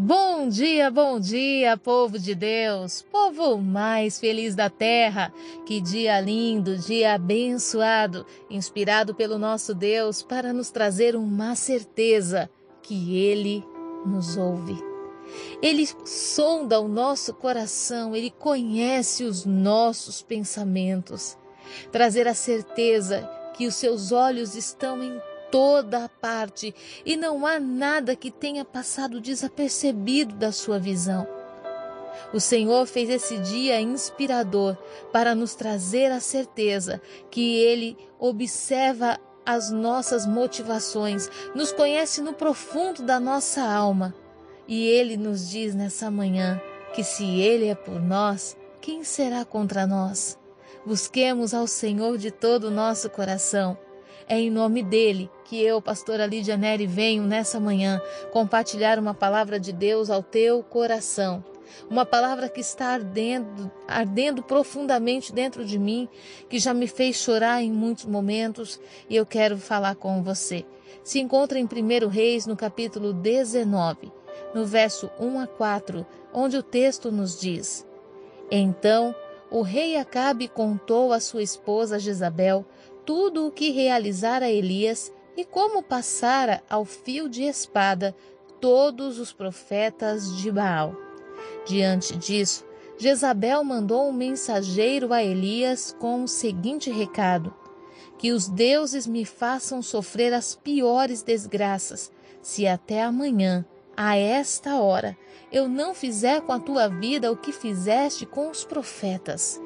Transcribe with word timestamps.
Bom 0.00 0.48
dia, 0.48 0.92
bom 0.92 1.18
dia, 1.18 1.76
povo 1.76 2.20
de 2.20 2.32
Deus, 2.32 3.04
povo 3.10 3.58
mais 3.58 4.20
feliz 4.20 4.54
da 4.54 4.70
terra. 4.70 5.34
Que 5.66 5.80
dia 5.80 6.20
lindo, 6.20 6.78
dia 6.78 7.14
abençoado, 7.14 8.24
inspirado 8.48 9.12
pelo 9.12 9.40
nosso 9.40 9.74
Deus 9.74 10.22
para 10.22 10.52
nos 10.52 10.70
trazer 10.70 11.16
uma 11.16 11.56
certeza 11.56 12.48
que 12.80 13.18
Ele 13.18 13.64
nos 14.06 14.36
ouve. 14.36 14.80
Ele 15.60 15.84
sonda 16.04 16.80
o 16.80 16.86
nosso 16.86 17.34
coração, 17.34 18.14
ele 18.14 18.30
conhece 18.30 19.24
os 19.24 19.44
nossos 19.44 20.22
pensamentos. 20.22 21.36
Trazer 21.90 22.28
a 22.28 22.34
certeza 22.34 23.28
que 23.52 23.66
os 23.66 23.74
seus 23.74 24.12
olhos 24.12 24.54
estão 24.54 25.02
em 25.02 25.20
toda 25.50 26.04
a 26.04 26.08
parte 26.08 26.74
e 27.04 27.16
não 27.16 27.46
há 27.46 27.58
nada 27.58 28.16
que 28.16 28.30
tenha 28.30 28.64
passado 28.64 29.20
desapercebido 29.20 30.34
da 30.34 30.52
sua 30.52 30.78
visão. 30.78 31.26
O 32.32 32.40
Senhor 32.40 32.86
fez 32.86 33.08
esse 33.08 33.38
dia 33.38 33.80
inspirador 33.80 34.76
para 35.12 35.34
nos 35.34 35.54
trazer 35.54 36.10
a 36.10 36.20
certeza 36.20 37.00
que 37.30 37.56
Ele 37.56 37.96
observa 38.18 39.18
as 39.46 39.70
nossas 39.70 40.26
motivações, 40.26 41.30
nos 41.54 41.72
conhece 41.72 42.20
no 42.20 42.34
profundo 42.34 43.02
da 43.02 43.18
nossa 43.18 43.62
alma. 43.62 44.14
E 44.66 44.86
Ele 44.86 45.16
nos 45.16 45.48
diz 45.48 45.74
nessa 45.74 46.10
manhã 46.10 46.60
que 46.92 47.02
se 47.02 47.24
Ele 47.40 47.66
é 47.68 47.74
por 47.74 48.00
nós, 48.00 48.56
quem 48.80 49.04
será 49.04 49.44
contra 49.44 49.86
nós? 49.86 50.38
Busquemos 50.84 51.54
ao 51.54 51.66
Senhor 51.66 52.18
de 52.18 52.30
todo 52.30 52.64
o 52.64 52.70
nosso 52.70 53.08
coração 53.08 53.78
é 54.28 54.38
em 54.38 54.50
nome 54.50 54.82
dele 54.82 55.30
que 55.48 55.62
eu, 55.62 55.80
pastora 55.80 56.26
Lídia 56.26 56.58
Neri, 56.58 56.86
venho 56.86 57.22
nessa 57.22 57.58
manhã 57.58 58.02
compartilhar 58.30 58.98
uma 58.98 59.14
palavra 59.14 59.58
de 59.58 59.72
Deus 59.72 60.10
ao 60.10 60.22
teu 60.22 60.62
coração. 60.62 61.42
Uma 61.88 62.04
palavra 62.04 62.50
que 62.50 62.60
está 62.60 62.88
ardendo, 62.88 63.70
ardendo 63.86 64.42
profundamente 64.42 65.32
dentro 65.32 65.64
de 65.64 65.78
mim, 65.78 66.06
que 66.50 66.58
já 66.58 66.74
me 66.74 66.86
fez 66.86 67.16
chorar 67.16 67.62
em 67.62 67.72
muitos 67.72 68.04
momentos 68.04 68.78
e 69.08 69.16
eu 69.16 69.24
quero 69.24 69.56
falar 69.56 69.94
com 69.94 70.22
você. 70.22 70.66
Se 71.02 71.18
encontra 71.18 71.58
em 71.58 71.64
1 71.64 72.08
Reis, 72.08 72.46
no 72.46 72.54
capítulo 72.54 73.14
19, 73.14 74.12
no 74.54 74.66
verso 74.66 75.10
1 75.18 75.40
a 75.40 75.46
4, 75.46 76.06
onde 76.32 76.58
o 76.58 76.62
texto 76.62 77.10
nos 77.10 77.40
diz: 77.40 77.86
Então 78.50 79.14
o 79.50 79.62
rei 79.62 79.96
Acabe 79.96 80.46
contou 80.46 81.10
à 81.10 81.20
sua 81.20 81.42
esposa 81.42 81.98
Jezabel 81.98 82.66
tudo 83.06 83.46
o 83.46 83.50
que 83.50 83.70
realizara 83.70 84.50
Elias 84.50 85.10
e 85.38 85.44
como 85.44 85.84
passara 85.84 86.64
ao 86.68 86.84
fio 86.84 87.28
de 87.28 87.44
espada 87.44 88.12
todos 88.60 89.20
os 89.20 89.32
profetas 89.32 90.36
de 90.36 90.50
Baal. 90.50 90.96
Diante 91.64 92.16
disso, 92.16 92.66
Jezabel 92.98 93.62
mandou 93.62 94.08
um 94.08 94.12
mensageiro 94.12 95.12
a 95.12 95.22
Elias 95.22 95.94
com 96.00 96.24
o 96.24 96.28
seguinte 96.28 96.90
recado: 96.90 97.54
Que 98.18 98.32
os 98.32 98.48
deuses 98.48 99.06
me 99.06 99.24
façam 99.24 99.80
sofrer 99.80 100.34
as 100.34 100.56
piores 100.56 101.22
desgraças, 101.22 102.10
se 102.42 102.66
até 102.66 103.04
amanhã, 103.04 103.64
a 103.96 104.16
esta 104.16 104.80
hora, 104.80 105.16
eu 105.52 105.68
não 105.68 105.94
fizer 105.94 106.40
com 106.40 106.52
a 106.52 106.58
tua 106.58 106.88
vida 106.88 107.30
o 107.30 107.36
que 107.36 107.52
fizeste 107.52 108.26
com 108.26 108.50
os 108.50 108.64
profetas. 108.64 109.60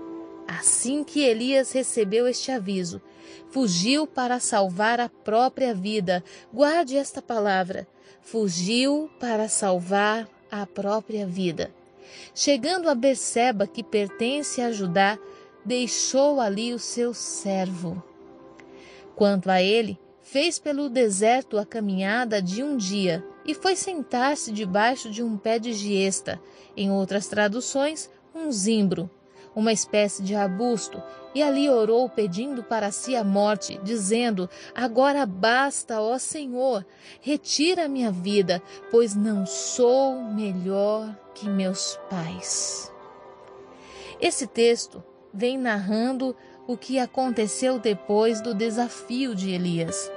Assim 0.47 1.03
que 1.03 1.23
Elias 1.23 1.73
recebeu 1.73 2.29
este 2.29 2.53
aviso, 2.53 3.01
fugiu 3.51 4.07
para 4.07 4.41
salvar 4.41 5.01
a 5.01 5.09
própria 5.09 5.75
vida. 5.75 6.23
Guarde 6.53 6.97
esta 6.97 7.21
palavra: 7.21 7.87
fugiu 8.21 9.11
para 9.21 9.49
salvar 9.49 10.29
a 10.51 10.67
própria 10.67 11.27
vida. 11.27 11.71
Chegando 12.35 12.89
a 12.89 12.95
Berseba, 12.95 13.67
que 13.67 13.83
pertence 13.83 14.61
a 14.61 14.71
Judá, 14.71 15.19
deixou 15.65 16.41
ali 16.41 16.75
o 16.75 16.79
seu 16.79 17.15
servo. 17.15 18.03
Quanto 19.15 19.51
a 19.51 19.63
ele, 19.63 19.99
fez 20.21 20.59
pelo 20.59 20.89
deserto 20.89 21.59
a 21.59 21.65
caminhada 21.65 22.41
de 22.41 22.63
um 22.63 22.77
dia 22.77 23.25
e 23.45 23.55
foi 23.55 23.77
sentar-se 23.77 24.53
debaixo 24.53 25.11
de 25.11 25.23
um 25.23 25.37
pé 25.37 25.59
de 25.59 25.73
giesta, 25.73 26.41
em 26.77 26.91
outras 26.91 27.27
traduções, 27.29 28.11
um 28.35 28.51
zimbro 28.51 29.11
uma 29.55 29.73
espécie 29.73 30.23
de 30.23 30.35
arbusto, 30.35 31.03
e 31.35 31.43
ali 31.43 31.69
orou 31.69 32.09
pedindo 32.09 32.63
para 32.63 32.91
si 32.91 33.17
a 33.17 33.25
morte, 33.25 33.81
dizendo: 33.83 34.49
Agora 34.75 35.25
basta, 35.25 36.01
ó 36.01 36.19
Senhor, 36.19 36.85
retira 37.21 37.87
a 37.87 37.89
minha 37.89 38.11
vida, 38.11 38.63
pois 38.91 39.15
não 39.15 39.47
sou 39.47 40.21
melhor 40.23 41.15
que 41.35 41.49
meus 41.49 41.99
pais. 42.11 42.93
Esse 44.21 44.47
texto 44.47 45.03
vem 45.33 45.59
narrando 45.59 46.37
o 46.67 46.77
que 46.77 46.99
aconteceu 46.99 47.79
depois 47.79 48.41
do 48.41 48.55
desafio 48.55 49.35
de 49.35 49.51
Elias. 49.51 50.11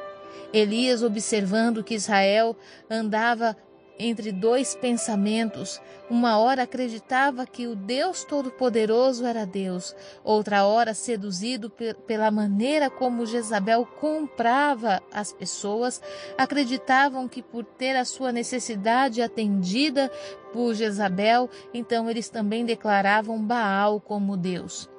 Elias, 0.54 1.04
observando 1.04 1.84
que 1.84 1.96
Israel 1.96 2.56
andava 2.90 3.58
entre 3.98 4.32
dois 4.32 4.76
pensamentos. 4.76 5.82
Uma 6.10 6.38
hora 6.38 6.64
acreditava 6.64 7.46
que 7.46 7.68
o 7.68 7.76
Deus 7.76 8.24
Todo-Poderoso 8.24 9.26
era 9.26 9.46
Deus, 9.46 9.96
outra 10.24 10.66
hora, 10.66 10.94
seduzido 10.94 11.72
pela 12.06 12.30
maneira 12.30 12.90
como 12.90 13.26
Jezabel 13.26 13.86
comprava 13.86 15.02
as 15.12 15.34
pessoas, 15.34 16.02
acreditavam 16.38 17.28
que 17.28 17.42
por 17.42 17.64
ter 17.64 17.96
a 17.96 18.06
sua 18.06 18.32
necessidade 18.32 19.22
atendida 19.22 20.12
por 20.54 20.74
Jezabel, 20.74 21.50
então 21.74 22.10
eles 22.10 22.30
também 22.30 22.64
declaravam 22.64 23.42
Baal 23.42 24.00
como 24.00 24.38
Deus. 24.38 24.90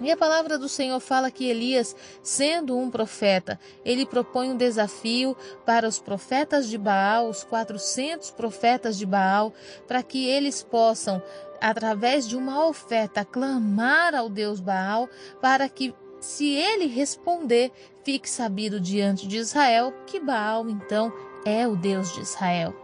E 0.00 0.10
a 0.10 0.16
palavra 0.16 0.58
do 0.58 0.68
Senhor 0.68 0.98
fala 0.98 1.30
que 1.30 1.48
Elias, 1.48 1.94
sendo 2.22 2.76
um 2.76 2.90
profeta, 2.90 3.60
ele 3.84 4.06
propõe 4.06 4.50
um 4.50 4.56
desafio 4.56 5.36
para 5.66 5.86
os 5.86 5.98
profetas 5.98 6.68
de 6.68 6.78
Baal, 6.78 7.28
os 7.28 7.44
400 7.44 8.30
profetas 8.30 8.96
de 8.96 9.04
Baal, 9.04 9.52
para 9.86 10.02
que 10.02 10.26
eles 10.26 10.62
possam, 10.62 11.22
através 11.60 12.26
de 12.26 12.34
uma 12.34 12.66
oferta, 12.66 13.24
clamar 13.24 14.14
ao 14.14 14.30
Deus 14.30 14.58
Baal, 14.58 15.08
para 15.40 15.68
que, 15.68 15.94
se 16.18 16.48
ele 16.54 16.86
responder, 16.86 17.70
fique 18.02 18.28
sabido 18.28 18.80
diante 18.80 19.28
de 19.28 19.36
Israel 19.36 19.92
que 20.06 20.18
Baal, 20.18 20.68
então, 20.68 21.12
é 21.44 21.68
o 21.68 21.76
Deus 21.76 22.14
de 22.14 22.20
Israel. 22.20 22.74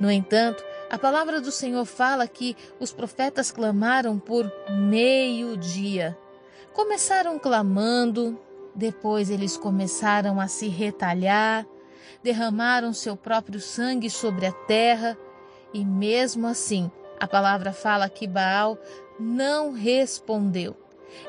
No 0.00 0.10
entanto, 0.10 0.64
a 0.90 0.98
palavra 0.98 1.40
do 1.40 1.52
Senhor 1.52 1.84
fala 1.84 2.26
que 2.26 2.56
os 2.80 2.92
profetas 2.92 3.52
clamaram 3.52 4.18
por 4.18 4.50
meio-dia. 4.68 6.18
Começaram 6.72 7.38
clamando, 7.38 8.38
depois 8.74 9.28
eles 9.28 9.56
começaram 9.56 10.40
a 10.40 10.46
se 10.46 10.68
retalhar, 10.68 11.66
derramaram 12.22 12.92
seu 12.92 13.16
próprio 13.16 13.60
sangue 13.60 14.08
sobre 14.08 14.46
a 14.46 14.52
terra, 14.52 15.18
e 15.74 15.84
mesmo 15.84 16.46
assim, 16.46 16.90
a 17.18 17.26
palavra 17.26 17.72
fala 17.72 18.08
que 18.08 18.26
Baal 18.26 18.78
não 19.18 19.72
respondeu. 19.72 20.76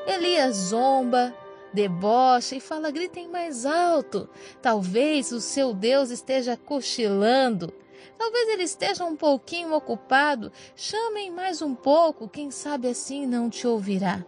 Elias 0.06 0.56
zomba, 0.56 1.34
debocha 1.72 2.54
e 2.54 2.60
fala: 2.60 2.90
gritem 2.90 3.28
mais 3.28 3.66
alto. 3.66 4.28
Talvez 4.60 5.32
o 5.32 5.40
seu 5.40 5.74
Deus 5.74 6.10
esteja 6.10 6.56
cochilando. 6.56 7.72
Talvez 8.16 8.48
ele 8.48 8.62
esteja 8.62 9.04
um 9.04 9.16
pouquinho 9.16 9.74
ocupado. 9.74 10.52
Chamem 10.76 11.32
mais 11.32 11.60
um 11.60 11.74
pouco, 11.74 12.28
quem 12.28 12.50
sabe 12.52 12.88
assim 12.88 13.26
não 13.26 13.50
te 13.50 13.66
ouvirá. 13.66 14.24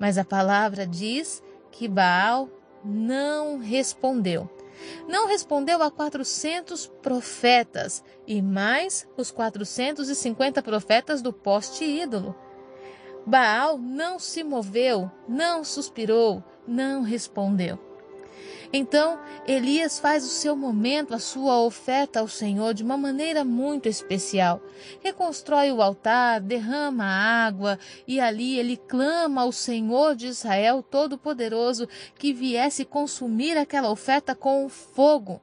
Mas 0.00 0.18
a 0.18 0.24
palavra 0.24 0.86
diz 0.86 1.42
que 1.70 1.86
Baal 1.86 2.48
não 2.82 3.58
respondeu. 3.58 4.48
Não 5.06 5.28
respondeu 5.28 5.82
a 5.82 5.90
400 5.90 6.86
profetas 7.02 8.02
e 8.26 8.40
mais 8.40 9.06
os 9.16 9.30
450 9.30 10.62
profetas 10.62 11.20
do 11.20 11.34
poste 11.34 11.84
ídolo. 11.84 12.34
Baal 13.26 13.76
não 13.76 14.18
se 14.18 14.42
moveu, 14.42 15.10
não 15.28 15.62
suspirou, 15.62 16.42
não 16.66 17.02
respondeu. 17.02 17.89
Então, 18.72 19.18
Elias 19.48 19.98
faz 19.98 20.24
o 20.24 20.28
seu 20.28 20.54
momento, 20.54 21.12
a 21.12 21.18
sua 21.18 21.60
oferta 21.60 22.20
ao 22.20 22.28
Senhor 22.28 22.72
de 22.72 22.84
uma 22.84 22.96
maneira 22.96 23.44
muito 23.44 23.88
especial. 23.88 24.62
Reconstrói 25.02 25.72
o 25.72 25.82
altar, 25.82 26.40
derrama 26.40 27.04
água 27.04 27.80
e 28.06 28.20
ali 28.20 28.58
ele 28.58 28.76
clama 28.76 29.42
ao 29.42 29.50
Senhor 29.50 30.14
de 30.14 30.28
Israel 30.28 30.84
Todo-Poderoso 30.84 31.88
que 32.16 32.32
viesse 32.32 32.84
consumir 32.84 33.58
aquela 33.58 33.90
oferta 33.90 34.36
com 34.36 34.68
fogo. 34.68 35.42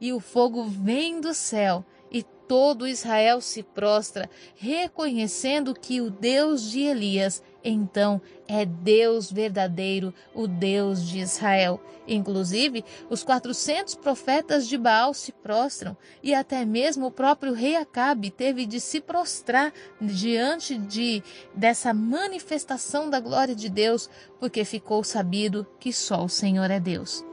E 0.00 0.12
o 0.12 0.20
fogo 0.20 0.62
vem 0.64 1.20
do 1.20 1.34
céu 1.34 1.84
e 2.12 2.22
todo 2.22 2.86
Israel 2.86 3.40
se 3.40 3.62
prostra, 3.62 4.30
reconhecendo 4.54 5.74
que 5.74 6.00
o 6.00 6.10
Deus 6.10 6.70
de 6.70 6.82
Elias 6.82 7.42
então 7.64 8.20
é 8.48 8.64
Deus 8.64 9.30
verdadeiro, 9.30 10.12
o 10.34 10.46
Deus 10.46 11.06
de 11.06 11.20
Israel. 11.20 11.80
Inclusive, 12.06 12.84
os 13.08 13.22
400 13.22 13.94
profetas 13.94 14.66
de 14.66 14.76
Baal 14.76 15.14
se 15.14 15.32
prostram 15.32 15.96
e 16.22 16.34
até 16.34 16.64
mesmo 16.64 17.06
o 17.06 17.10
próprio 17.10 17.52
rei 17.52 17.76
Acabe 17.76 18.30
teve 18.30 18.66
de 18.66 18.80
se 18.80 19.00
prostrar 19.00 19.72
diante 20.00 20.76
de 20.76 21.22
dessa 21.54 21.94
manifestação 21.94 23.08
da 23.08 23.20
glória 23.20 23.54
de 23.54 23.68
Deus, 23.68 24.10
porque 24.40 24.64
ficou 24.64 25.04
sabido 25.04 25.66
que 25.78 25.92
só 25.92 26.24
o 26.24 26.28
Senhor 26.28 26.70
é 26.70 26.80
Deus. 26.80 27.24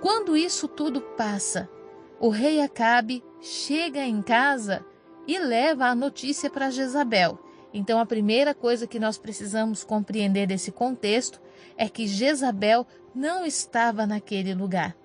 Quando 0.00 0.36
isso 0.36 0.68
tudo 0.68 1.00
passa, 1.00 1.68
o 2.18 2.28
rei 2.28 2.60
Acabe 2.60 3.24
chega 3.40 4.04
em 4.04 4.22
casa 4.22 4.84
e 5.26 5.38
leva 5.38 5.86
a 5.86 5.94
notícia 5.94 6.48
para 6.48 6.70
Jezabel. 6.70 7.38
Então, 7.72 8.00
a 8.00 8.06
primeira 8.06 8.54
coisa 8.54 8.86
que 8.86 8.98
nós 8.98 9.16
precisamos 9.16 9.84
compreender 9.84 10.46
desse 10.46 10.72
contexto 10.72 11.40
é 11.76 11.88
que 11.88 12.06
Jezabel 12.06 12.86
não 13.14 13.44
estava 13.44 14.06
naquele 14.06 14.54
lugar. 14.54 14.96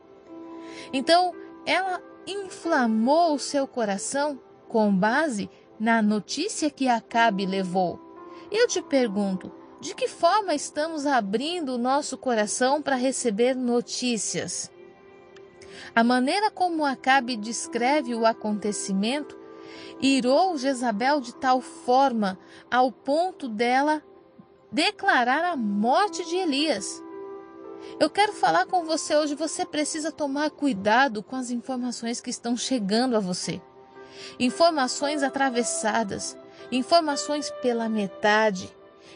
Então, 0.91 1.33
ela 1.65 2.01
inflamou 2.27 3.35
o 3.35 3.39
seu 3.39 3.67
coração 3.67 4.39
com 4.67 4.95
base 4.95 5.49
na 5.79 6.01
notícia 6.01 6.69
que 6.69 6.87
Acabe 6.87 7.45
levou. 7.45 7.99
Eu 8.51 8.67
te 8.67 8.81
pergunto, 8.81 9.51
de 9.79 9.93
que 9.93 10.07
forma 10.07 10.55
estamos 10.55 11.05
abrindo 11.05 11.75
o 11.75 11.77
nosso 11.77 12.17
coração 12.17 12.81
para 12.81 12.95
receber 12.95 13.55
notícias? 13.55 14.71
A 15.93 16.03
maneira 16.03 16.49
como 16.49 16.85
Acabe 16.85 17.35
descreve 17.35 18.15
o 18.15 18.25
acontecimento 18.25 19.37
irou 20.01 20.57
Jezabel 20.57 21.19
de 21.19 21.33
tal 21.35 21.61
forma 21.61 22.37
ao 22.69 22.91
ponto 22.91 23.47
dela 23.47 24.03
declarar 24.71 25.43
a 25.43 25.55
morte 25.55 26.25
de 26.25 26.35
Elias. 26.35 27.01
Eu 27.99 28.09
quero 28.09 28.33
falar 28.33 28.65
com 28.65 28.83
você 28.83 29.15
hoje. 29.15 29.35
Você 29.35 29.65
precisa 29.65 30.11
tomar 30.11 30.49
cuidado 30.49 31.23
com 31.23 31.35
as 31.35 31.49
informações 31.49 32.19
que 32.19 32.29
estão 32.29 32.57
chegando 32.57 33.15
a 33.15 33.19
você. 33.19 33.61
Informações 34.39 35.23
atravessadas, 35.23 36.37
informações 36.71 37.49
pela 37.61 37.87
metade, 37.87 38.74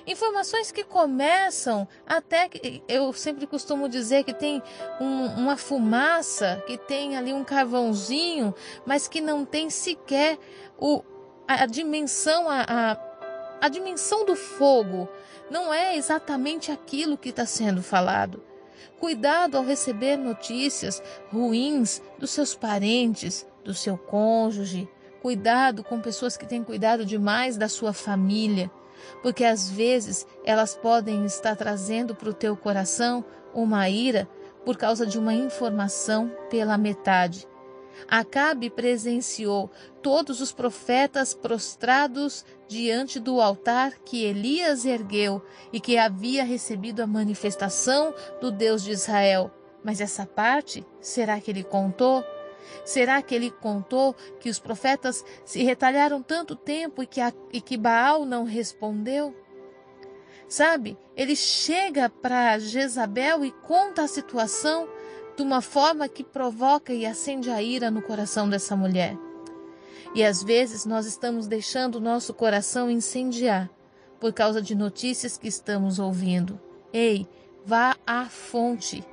Informações 0.09 0.71
que 0.71 0.83
começam 0.83 1.87
até 2.03 2.49
que 2.49 2.81
eu 2.87 3.13
sempre 3.13 3.45
costumo 3.45 3.87
dizer 3.87 4.23
que 4.23 4.33
tem 4.33 4.59
um, 4.99 5.25
uma 5.25 5.55
fumaça, 5.55 6.63
que 6.65 6.79
tem 6.79 7.15
ali 7.15 7.31
um 7.31 7.43
carvãozinho, 7.43 8.51
mas 8.87 9.07
que 9.07 9.21
não 9.21 9.45
tem 9.45 9.69
sequer 9.69 10.39
o, 10.79 11.03
a, 11.47 11.61
a 11.61 11.65
dimensão, 11.67 12.49
a, 12.49 12.65
a, 12.67 12.97
a 13.61 13.69
dimensão 13.69 14.25
do 14.25 14.35
fogo. 14.35 15.07
Não 15.47 15.71
é 15.71 15.95
exatamente 15.95 16.71
aquilo 16.71 17.15
que 17.15 17.29
está 17.29 17.45
sendo 17.45 17.83
falado. 17.83 18.41
Cuidado 18.99 19.57
ao 19.57 19.63
receber 19.63 20.17
notícias 20.17 21.03
ruins 21.31 22.01
dos 22.17 22.31
seus 22.31 22.55
parentes, 22.55 23.45
do 23.63 23.75
seu 23.75 23.95
cônjuge. 23.95 24.89
Cuidado 25.21 25.83
com 25.83 26.01
pessoas 26.01 26.35
que 26.35 26.47
têm 26.47 26.63
cuidado 26.63 27.05
demais 27.05 27.57
da 27.57 27.69
sua 27.69 27.93
família 27.93 28.71
porque 29.21 29.43
às 29.43 29.69
vezes 29.69 30.25
elas 30.43 30.75
podem 30.75 31.25
estar 31.25 31.55
trazendo 31.55 32.15
para 32.15 32.29
o 32.29 32.33
teu 32.33 32.55
coração 32.55 33.23
uma 33.53 33.89
ira 33.89 34.27
por 34.65 34.77
causa 34.77 35.05
de 35.05 35.17
uma 35.17 35.33
informação 35.33 36.31
pela 36.49 36.77
metade. 36.77 37.47
Acabe 38.07 38.69
presenciou 38.69 39.69
todos 40.01 40.41
os 40.41 40.51
profetas 40.51 41.33
prostrados 41.33 42.45
diante 42.67 43.19
do 43.19 43.41
altar 43.41 43.93
que 44.05 44.23
Elias 44.23 44.85
ergueu 44.85 45.41
e 45.73 45.79
que 45.79 45.97
havia 45.97 46.43
recebido 46.43 47.01
a 47.01 47.07
manifestação 47.07 48.13
do 48.39 48.51
Deus 48.51 48.83
de 48.83 48.91
Israel. 48.91 49.51
Mas 49.83 50.01
essa 50.01 50.25
parte, 50.25 50.85
será 51.01 51.39
que 51.39 51.51
ele 51.51 51.63
contou? 51.63 52.23
Será 52.85 53.21
que 53.21 53.35
ele 53.35 53.51
contou 53.51 54.15
que 54.39 54.49
os 54.49 54.59
profetas 54.59 55.23
se 55.45 55.63
retalharam 55.63 56.21
tanto 56.21 56.55
tempo 56.55 57.03
e 57.03 57.07
que, 57.07 57.21
a, 57.21 57.33
e 57.51 57.61
que 57.61 57.77
Baal 57.77 58.25
não 58.25 58.43
respondeu? 58.43 59.35
Sabe, 60.47 60.97
ele 61.15 61.35
chega 61.35 62.09
para 62.09 62.57
Jezabel 62.57 63.45
e 63.45 63.51
conta 63.51 64.03
a 64.03 64.07
situação 64.07 64.89
de 65.35 65.43
uma 65.43 65.61
forma 65.61 66.09
que 66.09 66.23
provoca 66.23 66.91
e 66.91 67.05
acende 67.05 67.51
a 67.51 67.61
ira 67.61 67.91
no 67.91 68.01
coração 68.01 68.49
dessa 68.49 68.75
mulher. 68.75 69.15
E 70.15 70.23
às 70.23 70.41
vezes 70.43 70.85
nós 70.85 71.05
estamos 71.05 71.47
deixando 71.47 71.95
o 71.95 72.01
nosso 72.01 72.33
coração 72.33 72.89
incendiar 72.89 73.69
por 74.19 74.33
causa 74.33 74.61
de 74.61 74.75
notícias 74.75 75.37
que 75.37 75.47
estamos 75.47 75.99
ouvindo. 75.99 76.59
Ei, 76.91 77.27
vá 77.63 77.95
à 78.05 78.25
fonte, 78.25 79.03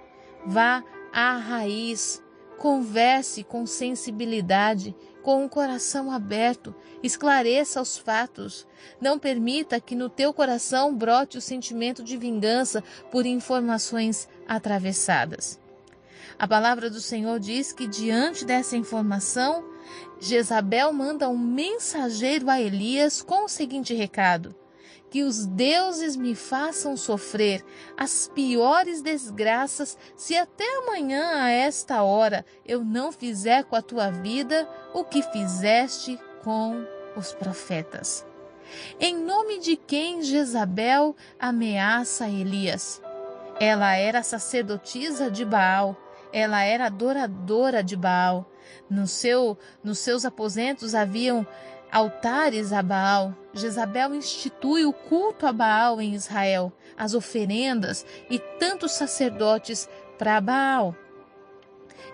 vá 0.44 0.82
à 1.12 1.36
raiz, 1.36 2.22
Converse 2.58 3.44
com 3.44 3.66
sensibilidade, 3.66 4.94
com 5.22 5.44
o 5.44 5.48
coração 5.48 6.10
aberto, 6.10 6.74
esclareça 7.02 7.82
os 7.82 7.98
fatos. 7.98 8.66
Não 9.00 9.18
permita 9.18 9.80
que 9.80 9.94
no 9.94 10.08
teu 10.08 10.32
coração 10.32 10.94
brote 10.94 11.36
o 11.36 11.40
sentimento 11.40 12.02
de 12.02 12.16
vingança 12.16 12.82
por 13.10 13.26
informações 13.26 14.28
atravessadas. 14.48 15.60
A 16.38 16.46
palavra 16.46 16.90
do 16.90 17.00
Senhor 17.00 17.40
diz 17.40 17.72
que 17.72 17.86
diante 17.86 18.44
dessa 18.44 18.76
informação, 18.76 19.64
Jezabel 20.20 20.92
manda 20.92 21.28
um 21.28 21.38
mensageiro 21.38 22.50
a 22.50 22.60
Elias 22.60 23.22
com 23.22 23.44
o 23.44 23.48
seguinte 23.48 23.94
recado: 23.94 24.54
que 25.16 25.24
os 25.24 25.46
deuses 25.46 26.14
me 26.14 26.34
façam 26.34 26.94
sofrer 26.94 27.64
as 27.96 28.30
piores 28.34 29.00
desgraças, 29.00 29.96
se 30.14 30.36
até 30.36 30.76
amanhã 30.76 31.42
a 31.42 31.48
esta 31.48 32.02
hora 32.02 32.44
eu 32.66 32.84
não 32.84 33.10
fizer 33.10 33.64
com 33.64 33.74
a 33.74 33.80
tua 33.80 34.10
vida 34.10 34.68
o 34.92 35.04
que 35.04 35.22
fizeste 35.22 36.20
com 36.44 36.84
os 37.16 37.32
profetas. 37.32 38.26
Em 39.00 39.16
nome 39.16 39.58
de 39.58 39.74
quem 39.74 40.20
Jezabel 40.20 41.16
ameaça 41.40 42.28
Elias? 42.28 43.00
Ela 43.58 43.94
era 43.94 44.22
sacerdotisa 44.22 45.30
de 45.30 45.46
Baal, 45.46 45.96
ela 46.30 46.62
era 46.62 46.88
adoradora 46.88 47.82
de 47.82 47.96
Baal. 47.96 48.52
No 48.90 49.06
seu, 49.06 49.56
nos 49.82 49.98
seus 49.98 50.26
aposentos 50.26 50.94
haviam 50.94 51.46
altares 51.90 52.72
a 52.72 52.82
Baal. 52.82 53.34
Jezabel 53.52 54.14
institui 54.14 54.84
o 54.84 54.92
culto 54.92 55.46
a 55.46 55.52
Baal 55.52 56.00
em 56.00 56.14
Israel, 56.14 56.72
as 56.96 57.14
oferendas 57.14 58.04
e 58.30 58.38
tantos 58.38 58.92
sacerdotes 58.92 59.88
para 60.18 60.40
Baal. 60.40 60.94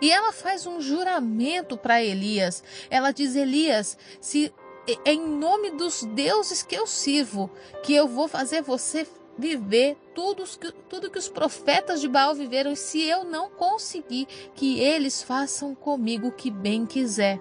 E 0.01 0.11
ela 0.11 0.33
faz 0.33 0.67
um 0.67 0.81
juramento 0.81 1.77
para 1.77 2.03
Elias. 2.03 2.63
Ela 2.91 3.13
diz: 3.13 3.37
Elias, 3.37 3.97
se 4.21 4.53
é 5.05 5.13
em 5.13 5.29
nome 5.29 5.71
dos 5.71 6.03
deuses 6.03 6.63
que 6.63 6.75
eu 6.75 6.87
sirvo, 6.87 7.51
que 7.85 7.95
eu 7.95 8.09
vou 8.09 8.27
fazer 8.27 8.63
você 8.63 9.07
viver 9.39 9.97
tudo, 10.15 10.45
tudo 10.89 11.11
que 11.11 11.19
os 11.19 11.29
profetas 11.29 12.01
de 12.01 12.09
Baal 12.09 12.35
viveram, 12.35 12.75
se 12.75 13.03
eu 13.03 13.25
não 13.25 13.49
conseguir, 13.51 14.27
que 14.55 14.81
eles 14.81 15.23
façam 15.23 15.75
comigo 15.75 16.29
o 16.29 16.33
que 16.33 16.51
bem 16.51 16.85
quiser. 16.85 17.41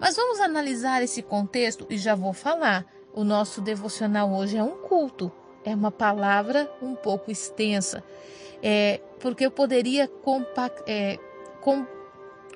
Mas 0.00 0.16
vamos 0.16 0.40
analisar 0.40 1.02
esse 1.02 1.22
contexto 1.22 1.86
e 1.88 1.98
já 1.98 2.14
vou 2.14 2.32
falar. 2.32 2.86
O 3.12 3.24
nosso 3.24 3.60
devocional 3.60 4.32
hoje 4.32 4.56
é 4.56 4.62
um 4.62 4.76
culto, 4.76 5.32
é 5.64 5.74
uma 5.74 5.90
palavra 5.90 6.70
um 6.80 6.94
pouco 6.94 7.30
extensa, 7.30 8.04
é, 8.62 9.00
porque 9.18 9.44
eu 9.44 9.50
poderia 9.50 10.06
compact, 10.06 10.82
é, 10.86 11.18
com, 11.60 11.84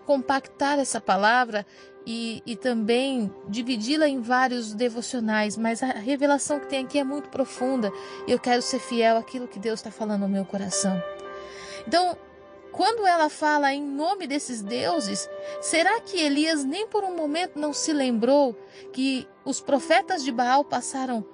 compactar 0.04 0.78
essa 0.78 1.00
palavra 1.00 1.66
e, 2.06 2.42
e 2.44 2.56
também 2.56 3.32
dividi-la 3.48 4.08
em 4.08 4.20
vários 4.20 4.72
devocionais, 4.74 5.56
mas 5.56 5.82
a 5.82 5.86
revelação 5.86 6.60
que 6.60 6.66
tem 6.66 6.84
aqui 6.84 6.98
é 6.98 7.04
muito 7.04 7.28
profunda 7.28 7.92
e 8.26 8.32
eu 8.32 8.38
quero 8.38 8.62
ser 8.62 8.78
fiel 8.78 9.16
àquilo 9.16 9.48
que 9.48 9.58
Deus 9.58 9.80
está 9.80 9.90
falando 9.90 10.22
no 10.22 10.28
meu 10.28 10.44
coração. 10.44 11.02
Então, 11.86 12.16
quando 12.72 13.06
ela 13.06 13.28
fala 13.28 13.72
em 13.72 13.82
nome 13.82 14.26
desses 14.26 14.62
deuses, 14.62 15.28
será 15.60 16.00
que 16.00 16.18
Elias 16.18 16.64
nem 16.64 16.86
por 16.86 17.04
um 17.04 17.14
momento 17.14 17.58
não 17.58 17.72
se 17.72 17.92
lembrou 17.92 18.56
que 18.92 19.28
os 19.44 19.60
profetas 19.60 20.24
de 20.24 20.32
Baal 20.32 20.64
passaram 20.64 21.24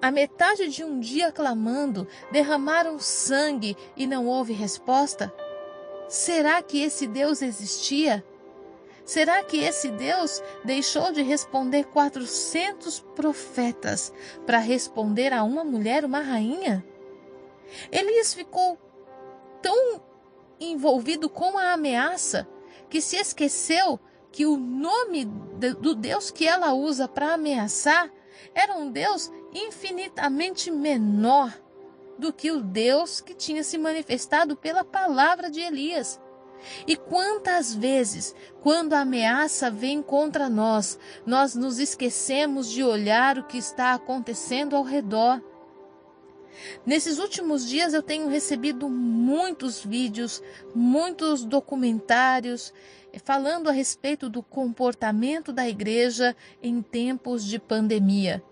a 0.00 0.10
metade 0.10 0.68
de 0.68 0.84
um 0.84 1.00
dia 1.00 1.32
clamando, 1.32 2.06
derramaram 2.30 2.98
sangue 3.00 3.76
e 3.96 4.06
não 4.06 4.26
houve 4.26 4.52
resposta? 4.52 5.34
Será 6.08 6.62
que 6.62 6.80
esse 6.82 7.06
Deus 7.06 7.42
existia? 7.42 8.24
Será 9.04 9.42
que 9.42 9.58
esse 9.58 9.90
Deus 9.90 10.42
deixou 10.64 11.10
de 11.10 11.20
responder 11.20 11.84
400 11.86 13.00
profetas 13.14 14.12
para 14.46 14.58
responder 14.58 15.32
a 15.32 15.42
uma 15.42 15.64
mulher, 15.64 16.04
uma 16.04 16.20
rainha? 16.20 16.84
Elias 17.90 18.32
ficou 18.32 18.78
tão 19.60 20.00
envolvido 20.72 21.28
com 21.28 21.58
a 21.58 21.72
ameaça 21.72 22.48
que 22.88 23.00
se 23.00 23.16
esqueceu 23.16 23.98
que 24.30 24.46
o 24.46 24.56
nome 24.56 25.24
do 25.24 25.94
Deus 25.94 26.30
que 26.30 26.46
ela 26.46 26.72
usa 26.72 27.06
para 27.06 27.34
ameaçar 27.34 28.10
era 28.54 28.74
um 28.74 28.90
Deus 28.90 29.30
infinitamente 29.54 30.70
menor 30.70 31.52
do 32.18 32.32
que 32.32 32.50
o 32.50 32.60
Deus 32.60 33.20
que 33.20 33.34
tinha 33.34 33.62
se 33.62 33.78
manifestado 33.78 34.56
pela 34.56 34.84
palavra 34.84 35.50
de 35.50 35.60
Elias. 35.60 36.20
E 36.86 36.96
quantas 36.96 37.74
vezes, 37.74 38.34
quando 38.62 38.94
a 38.94 39.00
ameaça 39.00 39.70
vem 39.70 40.02
contra 40.02 40.48
nós, 40.48 40.98
nós 41.26 41.54
nos 41.54 41.78
esquecemos 41.78 42.70
de 42.70 42.82
olhar 42.82 43.38
o 43.38 43.44
que 43.44 43.58
está 43.58 43.92
acontecendo 43.92 44.74
ao 44.74 44.82
redor. 44.82 45.42
Nesses 46.84 47.18
últimos 47.18 47.68
dias 47.68 47.94
eu 47.94 48.02
tenho 48.02 48.28
recebido 48.28 48.88
muitos 48.88 49.84
vídeos, 49.84 50.42
muitos 50.74 51.44
documentários 51.44 52.72
eh, 53.12 53.18
falando 53.18 53.68
a 53.68 53.72
respeito 53.72 54.28
do 54.28 54.42
comportamento 54.42 55.52
da 55.52 55.68
igreja 55.68 56.36
em 56.62 56.80
tempos 56.82 57.44
de 57.44 57.58
pandemia 57.58 58.42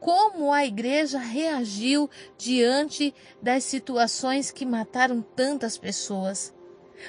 como 0.00 0.52
a 0.52 0.64
igreja 0.64 1.18
reagiu 1.18 2.08
diante 2.38 3.14
das 3.40 3.64
situações 3.64 4.50
que 4.50 4.64
mataram 4.64 5.20
tantas 5.20 5.76
pessoas. 5.76 6.54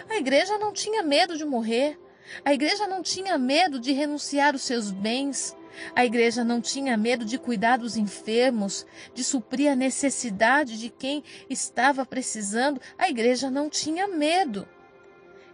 A 0.10 0.18
igreja 0.18 0.58
não 0.58 0.74
tinha 0.74 1.02
medo 1.02 1.38
de 1.38 1.46
morrer. 1.46 1.98
A 2.46 2.54
igreja 2.54 2.88
não 2.88 3.02
tinha 3.02 3.38
medo 3.38 3.80
de 3.80 3.94
renunciar 3.94 4.54
os 4.56 4.62
seus 4.62 4.92
bens. 4.92 5.56
A 5.96 6.06
igreja 6.06 6.44
não 6.44 6.62
tinha 6.62 6.98
medo 6.98 7.26
de 7.26 7.38
cuidar 7.38 7.78
dos 7.78 7.98
enfermos, 7.98 8.86
de 9.14 9.24
suprir 9.24 9.72
a 9.72 9.76
necessidade 9.76 10.78
de 10.78 10.90
quem 10.90 11.24
estava 11.50 12.06
precisando. 12.06 12.82
A 12.98 13.10
igreja 13.10 13.50
não 13.50 13.70
tinha 13.70 14.08
medo. 14.08 14.68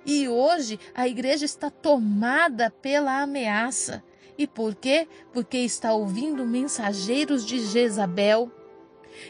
E 0.06 0.28
hoje 0.30 0.80
a 0.96 1.08
igreja 1.08 1.46
está 1.46 1.70
tomada 1.70 2.70
pela 2.70 3.22
ameaça. 3.22 4.04
E 4.38 4.48
por 4.48 4.76
quê? 4.76 5.08
Porque 5.34 5.58
está 5.58 5.94
ouvindo 5.94 6.46
mensageiros 6.46 7.46
de 7.46 7.60
Jezabel, 7.60 8.52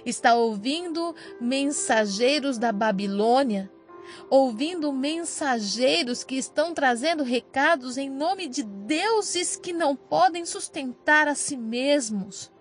está 0.05 0.35
ouvindo 0.35 1.15
mensageiros 1.39 2.57
da 2.57 2.71
Babilônia, 2.71 3.71
ouvindo 4.29 4.91
mensageiros 4.91 6.23
que 6.23 6.35
estão 6.35 6.73
trazendo 6.73 7.23
recados 7.23 7.97
em 7.97 8.09
nome 8.09 8.47
de 8.47 8.63
deuses 8.63 9.55
que 9.55 9.73
não 9.73 9.95
podem 9.95 10.45
sustentar 10.45 11.27
a 11.27 11.35
si 11.35 11.57
mesmos. 11.57 12.51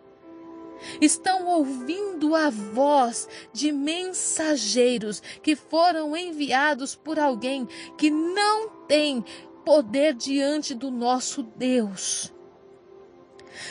Estão 1.01 1.47
ouvindo 1.47 2.35
a 2.35 2.51
voz 2.51 3.29
de 3.53 3.73
mensageiros 3.73 5.23
que 5.43 5.57
foram 5.57 6.17
enviados 6.17 6.95
por 6.95 7.19
alguém 7.19 7.67
que 7.97 8.11
não 8.11 8.69
tem 8.87 9.25
poder 9.65 10.15
diante 10.15 10.75
do 10.75 10.91
nosso 10.91 11.43
Deus 11.43 12.33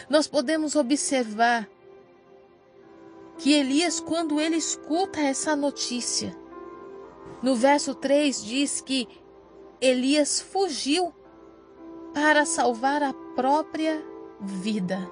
nós 0.09 0.27
podemos 0.27 0.75
observar 0.75 1.69
que 3.37 3.53
Elias, 3.53 3.99
quando 3.99 4.39
ele 4.39 4.55
escuta 4.55 5.19
essa 5.19 5.55
notícia, 5.55 6.35
no 7.41 7.55
verso 7.55 7.93
3 7.93 8.43
diz 8.43 8.81
que 8.81 9.07
Elias 9.81 10.41
fugiu 10.41 11.13
para 12.13 12.45
salvar 12.45 13.03
a 13.03 13.13
própria 13.35 14.03
vida. 14.39 15.09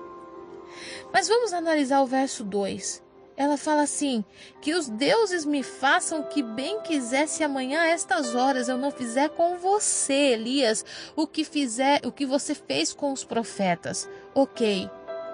Mas 1.11 1.27
vamos 1.27 1.53
analisar 1.53 2.01
o 2.01 2.07
verso 2.07 2.43
2. 2.43 3.03
Ela 3.35 3.57
fala 3.57 3.81
assim: 3.81 4.23
Que 4.61 4.73
os 4.73 4.87
deuses 4.87 5.45
me 5.45 5.63
façam 5.63 6.23
que 6.23 6.43
bem 6.43 6.81
quiser 6.81 7.27
se 7.27 7.43
amanhã 7.43 7.81
a 7.81 7.87
estas 7.87 8.35
horas 8.35 8.69
eu 8.69 8.77
não 8.77 8.91
fizer 8.91 9.29
com 9.29 9.57
você, 9.57 10.33
Elias, 10.33 10.85
o 11.15 11.25
que 11.25 11.43
fizer, 11.43 12.01
o 12.05 12.11
que 12.11 12.25
você 12.25 12.53
fez 12.53 12.93
com 12.93 13.11
os 13.11 13.23
profetas. 13.23 14.09
OK. 14.33 14.89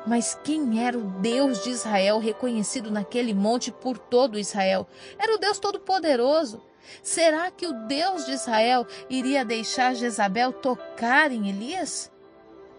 Mas 0.07 0.33
quem 0.43 0.83
era 0.83 0.97
o 0.97 1.03
Deus 1.03 1.61
de 1.63 1.71
Israel 1.71 2.19
reconhecido 2.19 2.89
naquele 2.89 3.33
monte 3.33 3.69
por 3.69 3.97
todo 3.97 4.39
Israel? 4.39 4.87
Era 5.19 5.35
o 5.35 5.37
Deus 5.37 5.59
Todo-Poderoso. 5.59 6.68
Será 7.03 7.51
que 7.51 7.67
o 7.67 7.73
Deus 7.87 8.25
de 8.25 8.33
Israel 8.33 8.85
iria 9.09 9.45
deixar 9.45 9.95
Jezabel 9.95 10.53
tocar 10.53 11.31
em 11.31 11.49
Elias? 11.49 12.11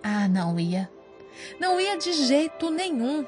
Ah, 0.03 0.29
não 0.29 0.59
ia. 0.59 0.91
Não 1.59 1.81
ia 1.81 1.97
de 1.97 2.13
jeito 2.13 2.71
nenhum. 2.71 3.27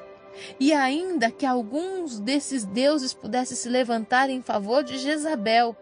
E 0.59 0.73
ainda 0.73 1.31
que 1.31 1.45
alguns 1.45 2.19
desses 2.19 2.64
deuses 2.64 3.12
pudessem 3.12 3.57
se 3.57 3.69
levantar 3.69 4.31
em 4.31 4.41
favor 4.41 4.83
de 4.83 4.97
Jezabel, 4.97 5.76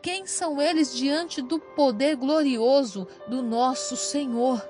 quem 0.00 0.26
são 0.26 0.62
eles 0.62 0.94
diante 0.94 1.42
do 1.42 1.58
poder 1.58 2.16
glorioso 2.16 3.06
do 3.26 3.42
nosso 3.42 3.96
Senhor? 3.96 4.66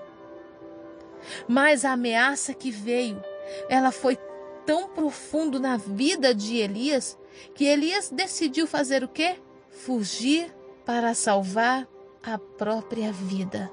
Mas 1.47 1.85
a 1.85 1.93
ameaça 1.93 2.55
que 2.55 2.71
veio, 2.71 3.23
ela 3.69 3.93
foi 3.93 4.19
tão 4.65 4.89
profundo 4.89 5.61
na 5.61 5.77
vida 5.77 6.35
de 6.35 6.57
Elias 6.57 7.19
que 7.55 7.65
Elias 7.65 8.11
decidiu 8.11 8.67
fazer 8.67 9.05
o 9.05 9.09
quê? 9.09 9.37
Fugir 9.85 10.53
para 10.85 11.15
salvar 11.15 11.87
a 12.23 12.39
própria 12.39 13.13
vida. 13.13 13.71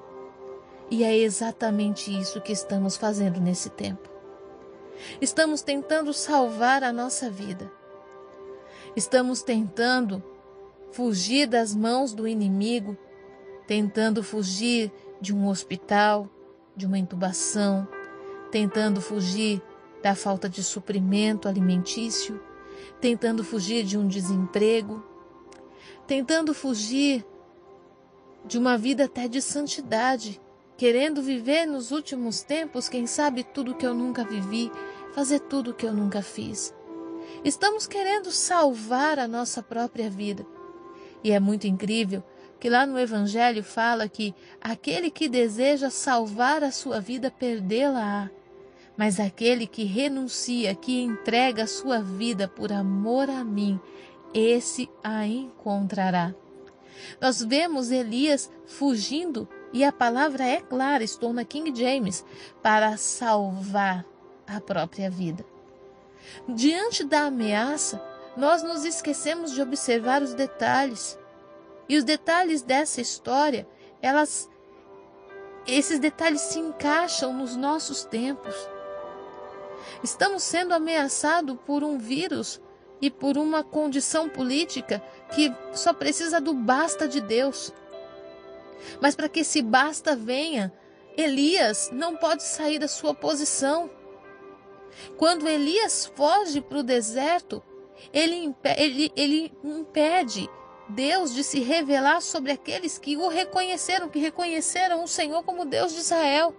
E 0.91 1.03
é 1.03 1.17
exatamente 1.17 2.15
isso 2.15 2.41
que 2.41 2.51
estamos 2.51 2.97
fazendo 2.97 3.39
nesse 3.39 3.69
tempo. 3.69 4.09
Estamos 5.21 5.61
tentando 5.61 6.13
salvar 6.13 6.83
a 6.83 6.91
nossa 6.91 7.31
vida. 7.31 7.71
Estamos 8.95 9.41
tentando 9.41 10.21
fugir 10.91 11.47
das 11.47 11.73
mãos 11.73 12.13
do 12.13 12.27
inimigo, 12.27 12.95
tentando 13.65 14.21
fugir 14.21 14.91
de 15.21 15.33
um 15.33 15.47
hospital, 15.47 16.29
de 16.75 16.85
uma 16.85 16.99
intubação, 16.99 17.87
tentando 18.51 19.01
fugir 19.01 19.61
da 20.03 20.13
falta 20.13 20.49
de 20.49 20.63
suprimento 20.63 21.47
alimentício, 21.47 22.39
tentando 22.99 23.43
fugir 23.43 23.83
de 23.83 23.97
um 23.97 24.05
desemprego, 24.05 25.12
tentando 26.07 26.53
fugir 26.53 27.25
de 28.45 28.57
uma 28.57 28.77
vida 28.77 29.05
até 29.05 29.27
de 29.27 29.41
santidade, 29.41 30.39
querendo 30.77 31.21
viver 31.21 31.65
nos 31.65 31.91
últimos 31.91 32.41
tempos, 32.41 32.89
quem 32.89 33.07
sabe 33.07 33.43
tudo 33.43 33.75
que 33.75 33.85
eu 33.85 33.93
nunca 33.93 34.23
vivi, 34.23 34.71
fazer 35.13 35.39
tudo 35.39 35.73
que 35.73 35.85
eu 35.85 35.93
nunca 35.93 36.21
fiz. 36.21 36.73
Estamos 37.43 37.87
querendo 37.87 38.31
salvar 38.31 39.19
a 39.19 39.27
nossa 39.27 39.61
própria 39.61 40.09
vida. 40.09 40.45
E 41.23 41.31
é 41.31 41.39
muito 41.39 41.67
incrível 41.67 42.23
que 42.59 42.69
lá 42.69 42.85
no 42.85 42.97
Evangelho 42.99 43.63
fala 43.63 44.07
que 44.07 44.33
aquele 44.61 45.09
que 45.09 45.27
deseja 45.27 45.89
salvar 45.89 46.63
a 46.63 46.71
sua 46.71 46.99
vida, 46.99 47.29
perdê-la-á. 47.29 48.29
Mas 48.95 49.19
aquele 49.19 49.65
que 49.67 49.83
renuncia, 49.83 50.73
que 50.75 51.01
entrega 51.01 51.63
a 51.63 51.67
sua 51.67 51.99
vida 51.99 52.47
por 52.47 52.71
amor 52.71 53.29
a 53.29 53.43
mim, 53.43 53.79
esse 54.33 54.89
a 55.03 55.25
encontrará. 55.25 56.33
Nós 57.19 57.41
vemos 57.41 57.91
Elias 57.91 58.51
fugindo 58.65 59.47
e 59.71 59.83
a 59.83 59.91
palavra 59.91 60.45
é 60.45 60.61
clara, 60.61 61.03
estou 61.03 61.33
na 61.33 61.43
King 61.43 61.73
James, 61.77 62.23
para 62.61 62.95
salvar 62.97 64.05
a 64.47 64.61
própria 64.61 65.09
vida. 65.09 65.45
Diante 66.47 67.03
da 67.03 67.23
ameaça, 67.23 68.01
nós 68.37 68.63
nos 68.63 68.85
esquecemos 68.85 69.51
de 69.51 69.61
observar 69.61 70.21
os 70.21 70.33
detalhes. 70.33 71.17
E 71.89 71.97
os 71.97 72.03
detalhes 72.03 72.61
dessa 72.61 73.01
história, 73.01 73.67
elas 74.01 74.49
esses 75.65 75.97
detalhes 75.97 76.41
se 76.41 76.59
encaixam 76.59 77.33
nos 77.33 77.55
nossos 77.55 78.03
tempos. 78.03 78.55
Estamos 80.03 80.43
sendo 80.43 80.73
ameaçados 80.73 81.57
por 81.65 81.83
um 81.83 81.97
vírus 81.97 82.61
e 83.03 83.11
por 83.11 83.37
uma 83.37 83.65
condição 83.65 84.29
política 84.29 85.03
que 85.35 85.53
só 85.73 85.93
precisa 85.93 86.39
do 86.39 86.53
basta 86.53 87.05
de 87.05 87.19
Deus. 87.19 87.73
Mas 89.01 89.13
para 89.13 89.27
que 89.27 89.41
esse 89.41 89.61
basta 89.61 90.15
venha, 90.15 90.71
Elias 91.17 91.89
não 91.91 92.15
pode 92.15 92.43
sair 92.43 92.79
da 92.79 92.87
sua 92.87 93.13
posição. 93.13 93.91
Quando 95.17 95.49
Elias 95.49 96.05
foge 96.15 96.61
para 96.61 96.77
o 96.77 96.83
deserto, 96.83 97.61
ele, 98.13 98.55
ele, 98.77 99.11
ele 99.17 99.53
impede 99.61 100.49
Deus 100.87 101.35
de 101.35 101.43
se 101.43 101.59
revelar 101.59 102.21
sobre 102.21 102.53
aqueles 102.53 102.97
que 102.97 103.17
o 103.17 103.27
reconheceram, 103.27 104.07
que 104.07 104.19
reconheceram 104.19 105.03
o 105.03 105.09
Senhor 105.09 105.43
como 105.43 105.65
Deus 105.65 105.91
de 105.91 105.99
Israel. 105.99 106.55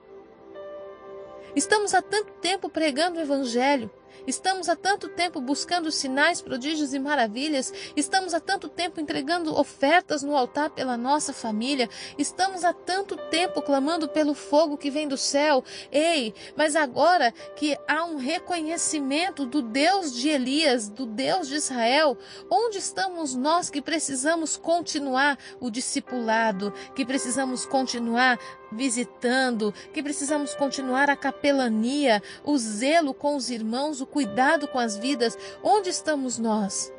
Estamos 1.56 1.94
há 1.94 2.02
tanto 2.02 2.32
tempo 2.32 2.68
pregando 2.68 3.18
o 3.18 3.22
Evangelho, 3.22 3.90
Estamos 4.26 4.68
há 4.68 4.76
tanto 4.76 5.08
tempo 5.08 5.40
buscando 5.40 5.90
sinais, 5.90 6.40
prodígios 6.40 6.94
e 6.94 6.98
maravilhas. 6.98 7.72
Estamos 7.96 8.34
há 8.34 8.40
tanto 8.40 8.68
tempo 8.68 9.00
entregando 9.00 9.54
ofertas 9.54 10.22
no 10.22 10.36
altar 10.36 10.70
pela 10.70 10.96
nossa 10.96 11.32
família. 11.32 11.88
Estamos 12.18 12.64
há 12.64 12.72
tanto 12.72 13.16
tempo 13.16 13.60
clamando 13.62 14.08
pelo 14.08 14.34
fogo 14.34 14.76
que 14.76 14.90
vem 14.90 15.06
do 15.06 15.16
céu. 15.16 15.62
Ei, 15.92 16.34
mas 16.56 16.76
agora 16.76 17.32
que 17.56 17.76
há 17.86 18.04
um 18.04 18.16
reconhecimento 18.16 19.46
do 19.46 19.60
Deus 19.62 20.14
de 20.14 20.28
Elias, 20.28 20.88
do 20.88 21.06
Deus 21.06 21.48
de 21.48 21.56
Israel, 21.56 22.16
onde 22.50 22.78
estamos 22.78 23.34
nós 23.34 23.70
que 23.70 23.82
precisamos 23.82 24.56
continuar 24.56 25.38
o 25.60 25.70
discipulado, 25.70 26.72
que 26.94 27.04
precisamos 27.04 27.66
continuar 27.66 28.38
visitando, 28.76 29.72
que 29.92 30.02
precisamos 30.02 30.54
continuar 30.54 31.10
a 31.10 31.16
capelania, 31.16 32.22
o 32.44 32.56
zelo 32.58 33.14
com 33.14 33.36
os 33.36 33.50
irmãos, 33.50 34.00
o 34.00 34.06
cuidado 34.06 34.68
com 34.68 34.78
as 34.78 34.96
vidas, 34.96 35.38
onde 35.62 35.90
estamos 35.90 36.38
nós? 36.38 36.92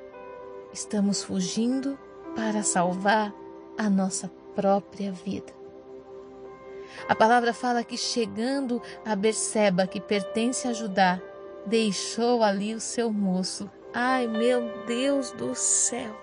Estamos 0.73 1.23
fugindo 1.23 1.97
para 2.35 2.63
salvar 2.63 3.33
a 3.77 3.89
nossa 3.89 4.29
própria 4.55 5.11
vida. 5.11 5.53
A 7.07 7.15
palavra 7.15 7.53
fala 7.53 7.83
que 7.83 7.97
chegando 7.97 8.81
a 9.05 9.15
Berseba, 9.15 9.85
que 9.85 9.99
pertence 9.99 10.67
a 10.67 10.73
Judá, 10.73 11.21
deixou 11.65 12.43
ali 12.43 12.73
o 12.73 12.79
seu 12.79 13.11
moço. 13.11 13.69
Ai, 13.93 14.27
meu 14.27 14.85
Deus 14.85 15.31
do 15.31 15.53
céu! 15.55 16.15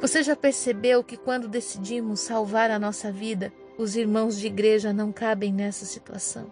Você 0.00 0.22
já 0.22 0.36
percebeu 0.36 1.02
que 1.02 1.16
quando 1.16 1.48
decidimos 1.48 2.20
salvar 2.20 2.70
a 2.70 2.78
nossa 2.78 3.10
vida, 3.10 3.52
os 3.78 3.96
irmãos 3.96 4.38
de 4.38 4.46
igreja 4.46 4.92
não 4.92 5.12
cabem 5.12 5.52
nessa 5.52 5.84
situação? 5.84 6.50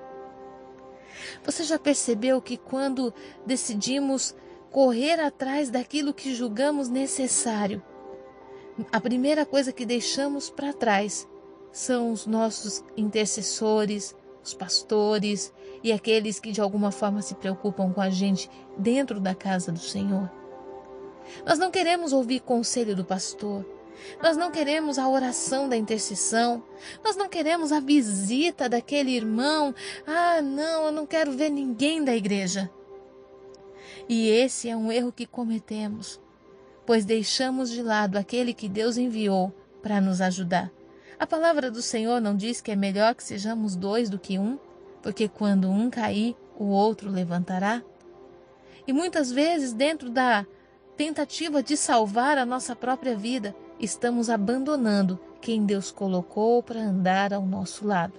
Você 1.45 1.65
já 1.65 1.79
percebeu 1.79 2.41
que 2.41 2.57
quando 2.57 3.13
decidimos 3.47 4.35
correr 4.71 5.21
atrás 5.21 5.71
daquilo 5.71 6.15
que 6.15 6.35
julgamos 6.35 6.89
necessário, 6.89 7.83
a 8.91 9.01
primeira 9.01 9.45
coisa 9.45 9.73
que 9.73 9.85
deixamos 9.85 10.49
para 10.49 10.73
trás 10.73 11.29
são 11.71 12.11
os 12.11 12.27
nossos 12.27 12.83
intercessores, 12.97 14.17
os 14.43 14.55
pastores 14.55 15.53
e 15.83 15.93
aqueles 15.93 16.41
que 16.41 16.53
de 16.53 16.61
alguma 16.61 16.91
forma 16.91 17.23
se 17.23 17.35
preocupam 17.35 17.93
com 17.93 18.01
a 18.01 18.11
gente 18.11 18.51
dentro 18.77 19.21
da 19.21 19.35
casa 19.35 19.71
do 19.71 19.79
Senhor. 19.79 20.31
Nós 21.47 21.59
não 21.59 21.71
queremos 21.71 22.13
ouvir 22.13 22.41
conselho 22.41 22.97
do 22.97 23.05
pastor. 23.05 23.65
Nós 24.23 24.37
não 24.37 24.51
queremos 24.51 24.99
a 24.99 25.09
oração 25.09 25.69
da 25.69 25.77
intercessão. 25.77 26.63
Nós 27.05 27.17
não 27.17 27.29
queremos 27.29 27.73
a 27.73 27.81
visita 27.81 28.69
daquele 28.69 29.13
irmão. 29.13 29.75
Ah, 30.07 30.41
não, 30.41 30.87
eu 30.87 30.93
não 30.93 31.07
quero 31.07 31.33
ver 31.33 31.51
ninguém 31.51 32.03
da 32.03 32.15
igreja. 32.15 32.71
E 34.09 34.29
esse 34.29 34.69
é 34.69 34.77
um 34.77 34.91
erro 34.91 35.13
que 35.13 35.27
cometemos, 35.27 36.21
pois 36.85 37.05
deixamos 37.05 37.71
de 37.71 37.83
lado 37.83 38.17
aquele 38.17 38.53
que 38.53 38.69
Deus 38.69 38.97
enviou 38.97 39.53
para 39.83 40.01
nos 40.01 40.21
ajudar. 40.21 40.71
A 41.19 41.27
palavra 41.27 41.71
do 41.71 41.81
Senhor 41.81 42.21
não 42.21 42.37
diz 42.37 42.61
que 42.61 42.73
é 42.73 42.77
melhor 42.77 43.15
que 43.15 43.23
sejamos 43.23 43.77
dois 43.77 44.11
do 44.11 44.19
que 44.19 44.39
um, 44.39 44.59
porque 45.03 45.29
quando 45.29 45.71
um 45.71 45.89
cair, 45.89 46.37
o 46.59 46.67
outro 46.67 47.11
levantará? 47.11 47.83
E 48.87 48.93
muitas 48.93 49.31
vezes, 49.31 49.73
dentro 49.73 50.11
da 50.11 50.47
tentativa 50.97 51.63
de 51.63 51.77
salvar 51.77 52.39
a 52.39 52.45
nossa 52.45 52.75
própria 52.75 53.17
vida, 53.17 53.55
estamos 53.83 54.31
abandonando 54.31 55.19
quem 55.41 55.67
Deus 55.67 55.91
colocou 55.91 56.63
para 56.63 56.81
andar 56.81 57.35
ao 57.35 57.45
nosso 57.45 57.85
lado. 57.85 58.15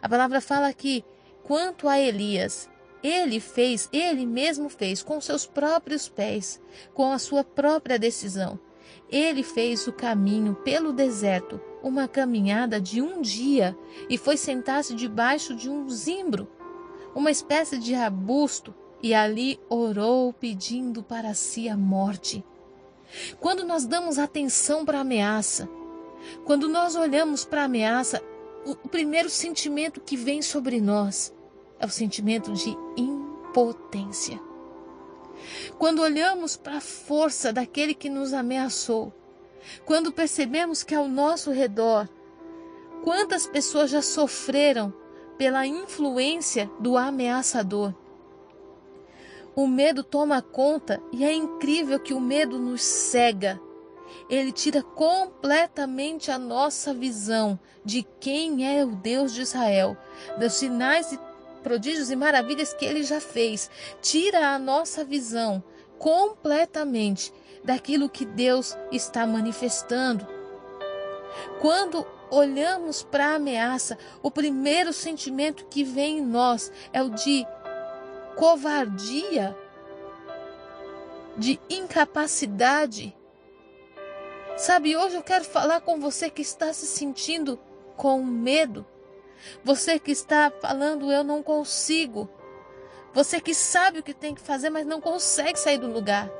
A 0.00 0.08
palavra 0.08 0.40
fala 0.40 0.72
que, 0.72 1.04
quanto 1.42 1.86
a 1.86 2.00
Elias, 2.00 2.70
ele 3.02 3.38
fez, 3.38 3.90
ele 3.92 4.24
mesmo 4.24 4.70
fez 4.70 5.02
com 5.02 5.20
seus 5.20 5.44
próprios 5.44 6.08
pés, 6.08 6.58
com 6.94 7.12
a 7.12 7.18
sua 7.18 7.44
própria 7.44 7.98
decisão. 7.98 8.58
Ele 9.10 9.42
fez 9.42 9.86
o 9.86 9.92
caminho 9.92 10.54
pelo 10.54 10.92
deserto, 10.92 11.60
uma 11.82 12.08
caminhada 12.08 12.80
de 12.80 13.02
um 13.02 13.20
dia, 13.20 13.76
e 14.08 14.16
foi 14.16 14.38
sentar-se 14.38 14.94
debaixo 14.94 15.54
de 15.54 15.68
um 15.68 15.90
zimbro, 15.90 16.48
uma 17.14 17.30
espécie 17.30 17.78
de 17.78 17.94
arbusto, 17.94 18.74
e 19.02 19.12
ali 19.12 19.60
orou 19.68 20.32
pedindo 20.32 21.02
para 21.02 21.34
si 21.34 21.68
a 21.68 21.76
morte. 21.76 22.42
Quando 23.40 23.64
nós 23.64 23.84
damos 23.84 24.18
atenção 24.18 24.84
para 24.84 24.98
a 24.98 25.02
ameaça, 25.02 25.68
quando 26.44 26.68
nós 26.68 26.96
olhamos 26.96 27.44
para 27.44 27.62
a 27.62 27.64
ameaça, 27.64 28.22
o 28.64 28.88
primeiro 28.88 29.28
sentimento 29.28 30.00
que 30.00 30.16
vem 30.16 30.40
sobre 30.40 30.80
nós 30.80 31.32
é 31.78 31.86
o 31.86 31.90
sentimento 31.90 32.52
de 32.52 32.76
impotência. 32.96 34.40
Quando 35.78 36.00
olhamos 36.00 36.56
para 36.56 36.78
a 36.78 36.80
força 36.80 37.52
daquele 37.52 37.94
que 37.94 38.08
nos 38.08 38.32
ameaçou, 38.32 39.12
quando 39.84 40.12
percebemos 40.12 40.82
que 40.82 40.94
ao 40.94 41.08
nosso 41.08 41.50
redor, 41.50 42.08
quantas 43.02 43.46
pessoas 43.46 43.90
já 43.90 44.00
sofreram 44.00 44.92
pela 45.36 45.66
influência 45.66 46.70
do 46.78 46.96
ameaçador, 46.96 47.94
o 49.56 49.66
medo 49.66 50.02
toma 50.02 50.42
conta 50.42 51.00
e 51.12 51.24
é 51.24 51.32
incrível 51.32 52.00
que 52.00 52.12
o 52.12 52.20
medo 52.20 52.58
nos 52.58 52.82
cega. 52.82 53.60
Ele 54.28 54.52
tira 54.52 54.82
completamente 54.82 56.30
a 56.30 56.38
nossa 56.38 56.94
visão 56.94 57.58
de 57.84 58.02
quem 58.20 58.66
é 58.66 58.84
o 58.84 58.92
Deus 58.96 59.32
de 59.32 59.42
Israel, 59.42 59.96
dos 60.38 60.54
sinais 60.54 61.12
e 61.12 61.18
prodígios 61.62 62.10
e 62.10 62.16
maravilhas 62.16 62.72
que 62.72 62.84
ele 62.84 63.02
já 63.02 63.20
fez. 63.20 63.70
Tira 64.00 64.48
a 64.48 64.58
nossa 64.58 65.04
visão 65.04 65.62
completamente 65.98 67.32
daquilo 67.62 68.08
que 68.08 68.24
Deus 68.24 68.76
está 68.90 69.26
manifestando. 69.26 70.26
Quando 71.60 72.06
olhamos 72.30 73.02
para 73.02 73.28
a 73.28 73.34
ameaça, 73.36 73.98
o 74.22 74.30
primeiro 74.30 74.92
sentimento 74.92 75.66
que 75.66 75.84
vem 75.84 76.18
em 76.18 76.22
nós 76.22 76.72
é 76.92 77.02
o 77.02 77.10
de 77.10 77.46
covardia, 78.36 79.56
de 81.36 81.60
incapacidade. 81.68 83.16
Sabe, 84.56 84.96
hoje 84.96 85.16
eu 85.16 85.22
quero 85.22 85.44
falar 85.44 85.80
com 85.80 85.98
você 85.98 86.30
que 86.30 86.42
está 86.42 86.72
se 86.72 86.86
sentindo 86.86 87.58
com 87.96 88.22
medo. 88.22 88.86
Você 89.64 89.98
que 89.98 90.12
está 90.12 90.50
falando, 90.50 91.10
eu 91.10 91.24
não 91.24 91.42
consigo. 91.42 92.28
Você 93.12 93.40
que 93.40 93.54
sabe 93.54 93.98
o 93.98 94.02
que 94.02 94.14
tem 94.14 94.34
que 94.34 94.40
fazer, 94.40 94.70
mas 94.70 94.86
não 94.86 95.00
consegue 95.00 95.58
sair 95.58 95.78
do 95.78 95.90
lugar. 95.90 96.30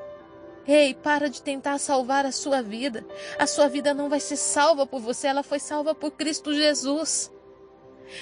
Ei, 0.66 0.94
para 0.94 1.28
de 1.28 1.42
tentar 1.42 1.78
salvar 1.78 2.24
a 2.24 2.32
sua 2.32 2.62
vida. 2.62 3.04
A 3.38 3.46
sua 3.46 3.68
vida 3.68 3.92
não 3.92 4.08
vai 4.08 4.20
ser 4.20 4.36
salva 4.36 4.86
por 4.86 5.00
você, 5.00 5.26
ela 5.26 5.42
foi 5.42 5.58
salva 5.58 5.94
por 5.94 6.12
Cristo 6.12 6.54
Jesus. 6.54 7.30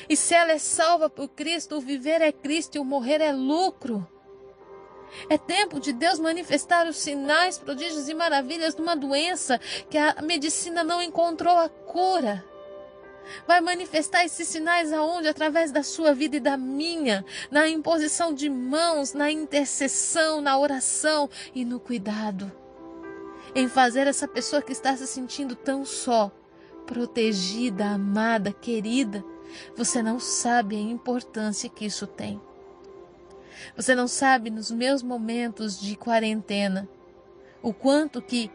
E 0.08 0.16
se 0.16 0.34
ela 0.34 0.52
é 0.52 0.58
salva 0.58 1.08
por 1.10 1.28
Cristo, 1.28 1.76
o 1.76 1.80
viver 1.80 2.20
é 2.20 2.32
Cristo 2.32 2.76
e 2.76 2.78
o 2.78 2.84
morrer 2.84 3.20
é 3.20 3.32
lucro. 3.32 4.06
É 5.28 5.36
tempo 5.36 5.78
de 5.78 5.92
Deus 5.92 6.18
manifestar 6.18 6.86
os 6.86 6.96
sinais, 6.96 7.58
prodígios 7.58 8.08
e 8.08 8.14
maravilhas 8.14 8.74
de 8.74 8.80
uma 8.80 8.96
doença 8.96 9.58
que 9.90 9.98
a 9.98 10.22
medicina 10.22 10.82
não 10.82 11.02
encontrou 11.02 11.58
a 11.58 11.68
cura. 11.68 12.44
Vai 13.46 13.60
manifestar 13.60 14.24
esses 14.24 14.48
sinais 14.48 14.92
aonde? 14.92 15.28
Através 15.28 15.70
da 15.70 15.82
sua 15.82 16.12
vida 16.12 16.36
e 16.36 16.40
da 16.40 16.56
minha, 16.56 17.24
na 17.50 17.68
imposição 17.68 18.34
de 18.34 18.48
mãos, 18.48 19.12
na 19.12 19.30
intercessão, 19.30 20.40
na 20.40 20.58
oração 20.58 21.28
e 21.54 21.64
no 21.64 21.78
cuidado. 21.78 22.50
Em 23.54 23.68
fazer 23.68 24.06
essa 24.06 24.26
pessoa 24.26 24.62
que 24.62 24.72
está 24.72 24.96
se 24.96 25.06
sentindo 25.06 25.54
tão 25.54 25.84
só, 25.84 26.32
protegida, 26.86 27.86
amada, 27.86 28.52
querida, 28.52 29.24
você 29.76 30.02
não 30.02 30.18
sabe 30.18 30.76
a 30.76 30.80
importância 30.80 31.68
que 31.68 31.84
isso 31.84 32.06
tem. 32.06 32.40
Você 33.76 33.94
não 33.94 34.08
sabe 34.08 34.50
nos 34.50 34.70
meus 34.70 35.02
momentos 35.02 35.80
de 35.80 35.96
quarentena 35.96 36.88
o 37.62 37.72
quanto 37.72 38.20
que 38.20 38.50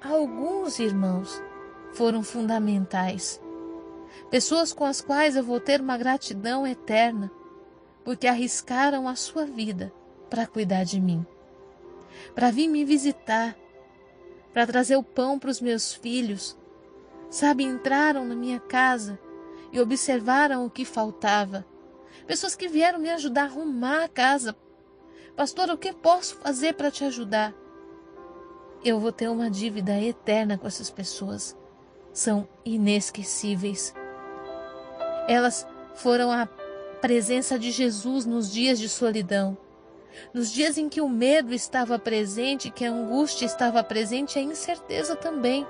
alguns 0.00 0.78
irmãos 0.78 1.42
foram 1.92 2.22
fundamentais. 2.22 3.40
Pessoas 4.30 4.72
com 4.72 4.84
as 4.84 5.00
quais 5.00 5.36
eu 5.36 5.42
vou 5.42 5.60
ter 5.60 5.80
uma 5.80 5.98
gratidão 5.98 6.66
eterna, 6.66 7.30
porque 8.04 8.26
arriscaram 8.26 9.08
a 9.08 9.16
sua 9.16 9.44
vida 9.44 9.92
para 10.30 10.46
cuidar 10.46 10.84
de 10.84 11.00
mim, 11.00 11.26
para 12.34 12.50
vir 12.50 12.68
me 12.68 12.84
visitar, 12.84 13.56
para 14.52 14.66
trazer 14.66 14.96
o 14.96 15.02
pão 15.02 15.38
para 15.38 15.50
os 15.50 15.60
meus 15.60 15.92
filhos. 15.92 16.56
Sabe, 17.28 17.64
entraram 17.64 18.24
na 18.24 18.34
minha 18.34 18.60
casa 18.60 19.18
e 19.74 19.80
observaram 19.80 20.64
o 20.64 20.70
que 20.70 20.84
faltava. 20.84 21.66
Pessoas 22.28 22.54
que 22.54 22.68
vieram 22.68 23.00
me 23.00 23.10
ajudar 23.10 23.42
a 23.42 23.44
arrumar 23.46 24.04
a 24.04 24.08
casa. 24.08 24.56
Pastor, 25.34 25.68
o 25.68 25.76
que 25.76 25.92
posso 25.92 26.36
fazer 26.36 26.74
para 26.74 26.92
te 26.92 27.04
ajudar? 27.04 27.52
Eu 28.84 29.00
vou 29.00 29.10
ter 29.10 29.28
uma 29.28 29.50
dívida 29.50 30.00
eterna 30.00 30.56
com 30.56 30.68
essas 30.68 30.90
pessoas. 30.90 31.56
São 32.12 32.48
inesquecíveis. 32.64 33.92
Elas 35.26 35.66
foram 35.96 36.30
a 36.30 36.46
presença 37.00 37.58
de 37.58 37.72
Jesus 37.72 38.24
nos 38.24 38.52
dias 38.52 38.78
de 38.78 38.88
solidão. 38.88 39.58
Nos 40.32 40.52
dias 40.52 40.78
em 40.78 40.88
que 40.88 41.00
o 41.00 41.08
medo 41.08 41.52
estava 41.52 41.98
presente, 41.98 42.70
que 42.70 42.84
a 42.84 42.92
angústia 42.92 43.44
estava 43.44 43.82
presente, 43.82 44.38
a 44.38 44.42
incerteza 44.42 45.16
também. 45.16 45.66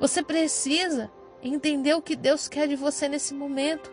Você 0.00 0.22
precisa 0.22 1.10
entender 1.42 1.94
o 1.94 2.02
que 2.02 2.16
Deus 2.16 2.48
quer 2.48 2.68
de 2.68 2.76
você 2.76 3.08
nesse 3.08 3.34
momento. 3.34 3.92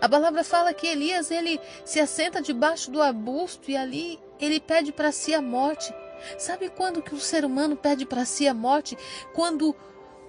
A 0.00 0.08
palavra 0.08 0.42
fala 0.42 0.74
que 0.74 0.86
Elias 0.86 1.30
ele 1.30 1.60
se 1.84 2.00
assenta 2.00 2.42
debaixo 2.42 2.90
do 2.90 3.00
arbusto 3.00 3.70
e 3.70 3.76
ali 3.76 4.18
ele 4.40 4.58
pede 4.58 4.92
para 4.92 5.12
si 5.12 5.32
a 5.32 5.40
morte. 5.40 5.94
Sabe 6.38 6.68
quando 6.68 7.02
que 7.02 7.14
o 7.14 7.20
ser 7.20 7.44
humano 7.44 7.76
pede 7.76 8.04
para 8.04 8.24
si 8.24 8.48
a 8.48 8.54
morte? 8.54 8.96
Quando 9.32 9.74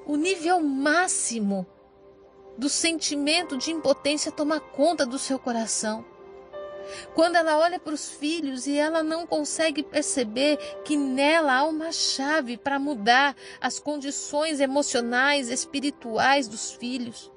o 0.05 0.15
nível 0.15 0.59
máximo 0.59 1.65
do 2.57 2.69
sentimento 2.69 3.57
de 3.57 3.71
impotência 3.71 4.31
tomar 4.31 4.59
conta 4.59 5.05
do 5.05 5.17
seu 5.17 5.39
coração. 5.39 6.05
Quando 7.13 7.35
ela 7.35 7.57
olha 7.57 7.79
para 7.79 7.93
os 7.93 8.09
filhos 8.09 8.67
e 8.67 8.77
ela 8.77 9.03
não 9.03 9.25
consegue 9.25 9.83
perceber 9.83 10.57
que 10.83 10.97
nela 10.97 11.53
há 11.53 11.63
uma 11.65 11.91
chave 11.91 12.57
para 12.57 12.79
mudar 12.79 13.35
as 13.61 13.79
condições 13.79 14.59
emocionais, 14.59 15.49
espirituais 15.49 16.47
dos 16.47 16.71
filhos. 16.71 17.31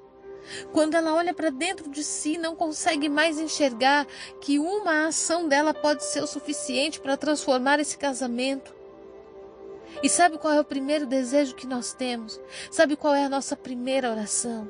Quando 0.71 0.95
ela 0.95 1.13
olha 1.13 1.33
para 1.33 1.49
dentro 1.49 1.89
de 1.89 2.03
si, 2.03 2.37
não 2.37 2.55
consegue 2.55 3.09
mais 3.09 3.37
enxergar 3.39 4.05
que 4.39 4.59
uma 4.59 5.07
ação 5.07 5.47
dela 5.47 5.73
pode 5.73 6.03
ser 6.03 6.23
o 6.23 6.27
suficiente 6.27 6.99
para 6.99 7.17
transformar 7.17 7.79
esse 7.79 7.97
casamento. 7.97 8.75
E 10.01 10.09
sabe 10.09 10.37
qual 10.37 10.53
é 10.53 10.59
o 10.59 10.65
primeiro 10.65 11.05
desejo 11.05 11.55
que 11.55 11.67
nós 11.67 11.93
temos? 11.93 12.39
Sabe 12.69 12.95
qual 12.95 13.15
é 13.15 13.25
a 13.25 13.29
nossa 13.29 13.55
primeira 13.55 14.09
oração? 14.11 14.69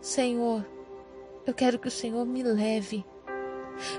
Senhor, 0.00 0.64
eu 1.46 1.54
quero 1.54 1.78
que 1.78 1.88
o 1.88 1.90
Senhor 1.90 2.24
me 2.26 2.42
leve. 2.42 3.04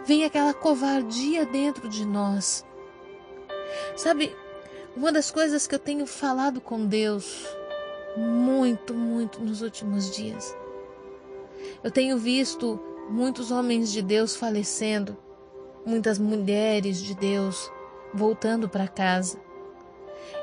Vem 0.06 0.26
aquela 0.26 0.54
covardia 0.54 1.46
dentro 1.46 1.88
de 1.88 2.06
nós. 2.06 2.66
Sabe, 3.96 4.36
uma 4.96 5.12
das 5.12 5.32
coisas 5.32 5.68
que 5.68 5.76
eu 5.76 5.80
tenho 5.80 6.06
falado 6.06 6.60
com 6.60 6.86
Deus 6.86 7.48
muito, 8.18 8.94
muito 8.94 9.40
nos 9.40 9.62
últimos 9.62 10.12
dias. 10.16 10.56
Eu 11.84 11.92
tenho 11.92 12.18
visto 12.18 12.80
muitos 13.10 13.52
homens 13.52 13.92
de 13.92 14.02
Deus 14.02 14.36
falecendo, 14.36 15.18
muitas 15.86 16.20
mulheres 16.20 17.02
de 17.02 17.16
Deus 17.16 17.72
voltando 18.14 18.68
para 18.68 18.88
casa. 18.88 19.40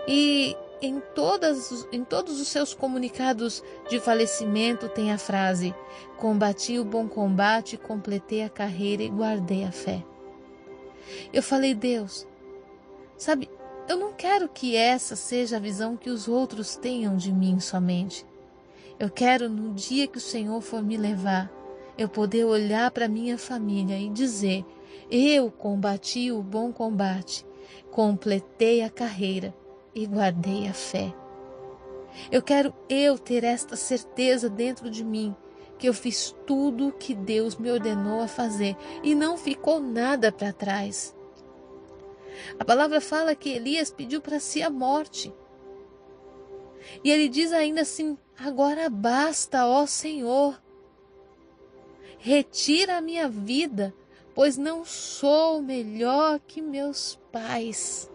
E 0.07 0.57
em, 0.81 1.01
todas, 1.15 1.87
em 1.91 2.05
todos 2.05 2.41
os 2.41 2.49
seus 2.49 2.73
comunicados 2.73 3.63
de 3.89 3.99
falecimento 3.99 4.89
tem 4.89 5.13
a 5.13 5.19
frase: 5.19 5.75
Combati 6.17 6.79
o 6.79 6.85
bom 6.85 7.09
combate, 7.09 7.77
completei 7.77 8.43
a 8.43 8.49
carreira 8.49 9.03
e 9.03 9.09
guardei 9.09 9.65
a 9.65 9.73
fé. 9.73 10.05
Eu 11.33 11.43
falei, 11.43 11.75
Deus, 11.75 12.27
sabe, 13.17 13.49
eu 13.89 13.97
não 13.97 14.13
quero 14.13 14.49
que 14.49 14.77
essa 14.77 15.17
seja 15.17 15.57
a 15.57 15.61
visão 15.61 15.97
que 15.97 16.11
os 16.11 16.29
outros 16.29 16.77
tenham 16.77 17.17
de 17.17 17.33
mim 17.33 17.59
somente. 17.59 18.25
Eu 18.99 19.09
quero, 19.09 19.49
no 19.49 19.73
dia 19.73 20.07
que 20.07 20.19
o 20.19 20.21
Senhor 20.21 20.61
for 20.61 20.83
me 20.83 20.97
levar, 20.97 21.51
eu 21.97 22.09
poder 22.09 22.45
olhar 22.45 22.91
para 22.91 23.09
minha 23.09 23.39
família 23.39 23.99
e 23.99 24.09
dizer: 24.11 24.65
Eu 25.11 25.51
combati 25.51 26.31
o 26.31 26.43
bom 26.43 26.73
combate, 26.73 27.45
completei 27.91 28.83
a 28.83 28.91
carreira 28.91 29.55
e 29.99 30.07
guardei 30.07 30.69
a 30.69 30.73
fé. 30.73 31.13
Eu 32.31 32.41
quero 32.41 32.73
eu 32.89 33.19
ter 33.19 33.43
esta 33.43 33.75
certeza 33.75 34.49
dentro 34.49 34.89
de 34.89 35.05
mim 35.05 35.35
que 35.77 35.89
eu 35.89 35.95
fiz 35.95 36.35
tudo 36.47 36.89
o 36.89 36.93
que 36.93 37.15
Deus 37.15 37.57
me 37.57 37.71
ordenou 37.71 38.21
a 38.21 38.29
fazer 38.29 38.77
e 39.03 39.15
não 39.15 39.37
ficou 39.37 39.81
nada 39.81 40.31
para 40.33 40.53
trás. 40.53 41.15
A 42.59 42.65
palavra 42.65 43.01
fala 43.01 43.35
que 43.35 43.51
Elias 43.51 43.91
pediu 43.91 44.21
para 44.21 44.41
si 44.41 44.63
a 44.63 44.71
morte. 44.71 45.33
E 47.03 47.11
ele 47.11 47.29
diz 47.29 47.53
ainda 47.53 47.83
assim: 47.83 48.17
Agora 48.39 48.89
basta, 48.89 49.67
ó 49.67 49.85
Senhor. 49.87 50.61
Retira 52.19 52.99
a 52.99 53.01
minha 53.01 53.29
vida, 53.29 53.95
pois 54.35 54.57
não 54.57 54.85
sou 54.85 55.61
melhor 55.61 56.41
que 56.41 56.61
meus 56.61 57.19
pais. 57.31 58.11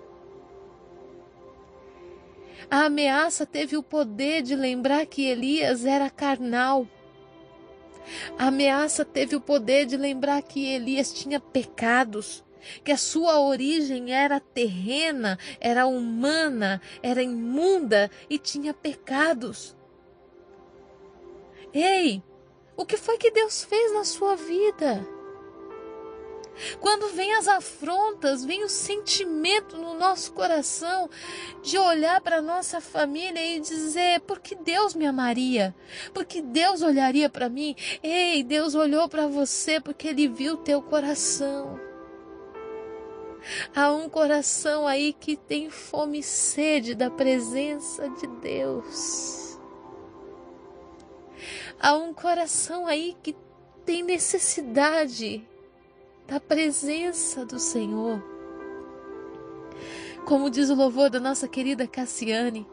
A 2.70 2.86
ameaça 2.86 3.46
teve 3.46 3.78
o 3.78 3.84
poder 3.84 4.42
de 4.42 4.56
lembrar 4.56 5.06
que 5.06 5.26
Elias 5.26 5.86
era 5.86 6.10
carnal. 6.10 6.88
A 8.38 8.48
ameaça 8.48 9.06
teve 9.06 9.36
o 9.36 9.42
poder 9.42 9.86
de 9.86 9.98
lembrar 9.98 10.42
que 10.42 10.66
Elias 10.66 11.14
tinha 11.14 11.40
pecados, 11.40 12.44
que 12.84 12.92
a 12.92 12.98
sua 12.98 13.40
origem 13.40 14.14
era 14.14 14.40
terrena, 14.40 15.38
era 15.60 15.86
humana, 15.86 16.82
era 17.02 17.22
imunda 17.22 18.10
e 18.30 18.38
tinha 18.38 18.74
pecados. 18.74 19.76
Ei, 21.74 22.22
o 22.76 22.86
que 22.86 22.98
foi 22.98 23.18
que 23.18 23.32
Deus 23.32 23.64
fez 23.64 23.94
na 23.94 24.04
sua 24.04 24.36
vida? 24.36 25.13
Quando 26.80 27.10
vem 27.10 27.34
as 27.34 27.48
afrontas, 27.48 28.46
vem 28.46 28.64
o 28.64 28.70
sentimento 28.70 29.78
no 29.78 29.96
nosso 29.96 30.34
coração 30.34 31.10
de 31.62 31.78
olhar 31.78 32.22
para 32.22 32.42
nossa 32.42 32.80
família 32.80 33.44
e 33.44 33.60
dizer: 33.60 34.22
por 34.22 34.40
que 34.40 34.56
Deus 34.56 34.94
me 34.94 35.06
amaria? 35.06 35.76
Por 36.14 36.26
que 36.26 36.42
Deus 36.42 36.82
olharia 36.82 37.30
para 37.30 37.50
mim? 37.50 37.76
Ei, 38.02 38.44
Deus 38.44 38.76
olhou 38.76 39.10
para 39.10 39.28
você 39.28 39.80
porque 39.80 40.08
Ele 40.08 40.28
viu 40.28 40.58
teu 40.58 40.82
coração. 40.82 41.80
Há 43.76 43.92
um 43.92 44.08
coração 44.08 44.88
aí 44.88 45.12
que 45.12 45.36
tem 45.36 45.70
fome 45.70 46.20
e 46.20 46.24
sede 46.24 46.96
da 46.96 47.10
presença 47.10 48.10
de 48.10 48.28
Deus. 48.28 49.60
Há 51.80 51.96
um 51.96 52.14
coração 52.14 52.88
aí 52.88 53.18
que 53.22 53.36
tem 53.86 54.02
necessidade 54.02 55.46
da 56.28 56.40
presença 56.40 57.46
do 57.46 57.60
Senhor. 57.60 58.24
Como 60.26 60.50
diz 60.50 60.70
o 60.70 60.76
louvor 60.76 61.10
da 61.10 61.20
nossa 61.20 61.48
querida 61.48 61.86
Cassiane, 61.86 62.66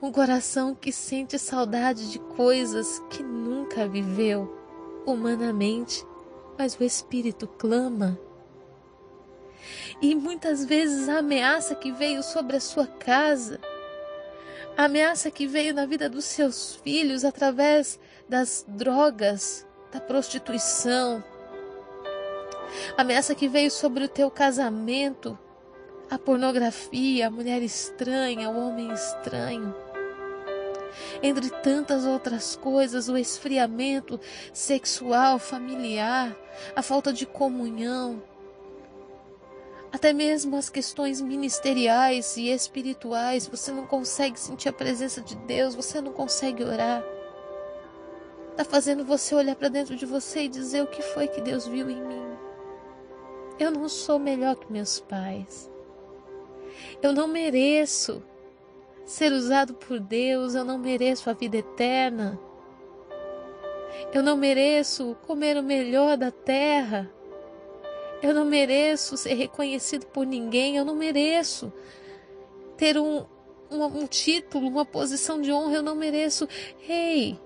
um 0.00 0.12
coração 0.12 0.74
que 0.74 0.92
sente 0.92 1.38
saudade 1.38 2.10
de 2.10 2.18
coisas 2.18 3.02
que 3.10 3.22
nunca 3.22 3.88
viveu 3.88 4.54
humanamente, 5.06 6.04
mas 6.58 6.78
o 6.78 6.84
Espírito 6.84 7.46
clama. 7.46 8.18
E 10.00 10.14
muitas 10.14 10.64
vezes 10.64 11.08
a 11.08 11.18
ameaça 11.18 11.74
que 11.74 11.90
veio 11.90 12.22
sobre 12.22 12.56
a 12.56 12.60
sua 12.60 12.86
casa, 12.86 13.58
a 14.76 14.84
ameaça 14.84 15.30
que 15.30 15.46
veio 15.46 15.72
na 15.72 15.86
vida 15.86 16.08
dos 16.08 16.24
seus 16.24 16.76
filhos 16.76 17.24
através 17.24 17.98
das 18.28 18.64
drogas, 18.68 19.66
da 19.90 20.00
prostituição, 20.00 21.24
ameaça 22.96 23.34
que 23.34 23.48
veio 23.48 23.70
sobre 23.70 24.04
o 24.04 24.08
teu 24.08 24.30
casamento, 24.30 25.38
a 26.10 26.18
pornografia, 26.18 27.26
a 27.26 27.30
mulher 27.30 27.62
estranha, 27.62 28.50
o 28.50 28.58
homem 28.58 28.92
estranho. 28.92 29.74
Entre 31.22 31.50
tantas 31.50 32.04
outras 32.04 32.56
coisas, 32.56 33.08
o 33.08 33.16
esfriamento 33.16 34.20
sexual, 34.52 35.38
familiar, 35.38 36.36
a 36.76 36.82
falta 36.82 37.12
de 37.12 37.26
comunhão, 37.26 38.22
até 39.94 40.12
mesmo 40.12 40.56
as 40.56 40.68
questões 40.68 41.20
ministeriais 41.20 42.36
e 42.36 42.48
espirituais, 42.48 43.46
você 43.46 43.70
não 43.70 43.86
consegue 43.86 44.38
sentir 44.40 44.68
a 44.68 44.72
presença 44.72 45.20
de 45.20 45.36
Deus, 45.36 45.76
você 45.76 46.00
não 46.00 46.12
consegue 46.12 46.64
orar. 46.64 47.00
Está 48.50 48.64
fazendo 48.64 49.04
você 49.04 49.36
olhar 49.36 49.54
para 49.54 49.68
dentro 49.68 49.94
de 49.94 50.04
você 50.04 50.42
e 50.42 50.48
dizer 50.48 50.82
o 50.82 50.88
que 50.88 51.00
foi 51.00 51.28
que 51.28 51.40
Deus 51.40 51.68
viu 51.68 51.88
em 51.88 52.02
mim. 52.02 52.24
Eu 53.58 53.70
não 53.70 53.88
sou 53.88 54.18
melhor 54.18 54.56
que 54.56 54.72
meus 54.72 55.00
pais. 55.00 55.70
Eu 57.02 57.12
não 57.12 57.28
mereço 57.28 58.22
ser 59.04 59.32
usado 59.32 59.74
por 59.74 60.00
Deus, 60.00 60.54
eu 60.54 60.64
não 60.64 60.78
mereço 60.78 61.28
a 61.30 61.32
vida 61.32 61.58
eterna. 61.58 62.38
Eu 64.12 64.22
não 64.22 64.36
mereço 64.36 65.16
comer 65.26 65.56
o 65.56 65.62
melhor 65.62 66.16
da 66.16 66.30
terra. 66.30 67.10
Eu 68.22 68.34
não 68.34 68.44
mereço 68.44 69.16
ser 69.16 69.34
reconhecido 69.34 70.06
por 70.06 70.26
ninguém, 70.26 70.76
eu 70.76 70.84
não 70.84 70.96
mereço 70.96 71.72
ter 72.76 72.98
um, 72.98 73.24
um, 73.70 73.84
um 73.84 74.06
título, 74.06 74.66
uma 74.66 74.84
posição 74.84 75.40
de 75.40 75.52
honra, 75.52 75.76
eu 75.76 75.82
não 75.82 75.94
mereço. 75.94 76.48
Ei, 76.88 77.30
hey, 77.30 77.40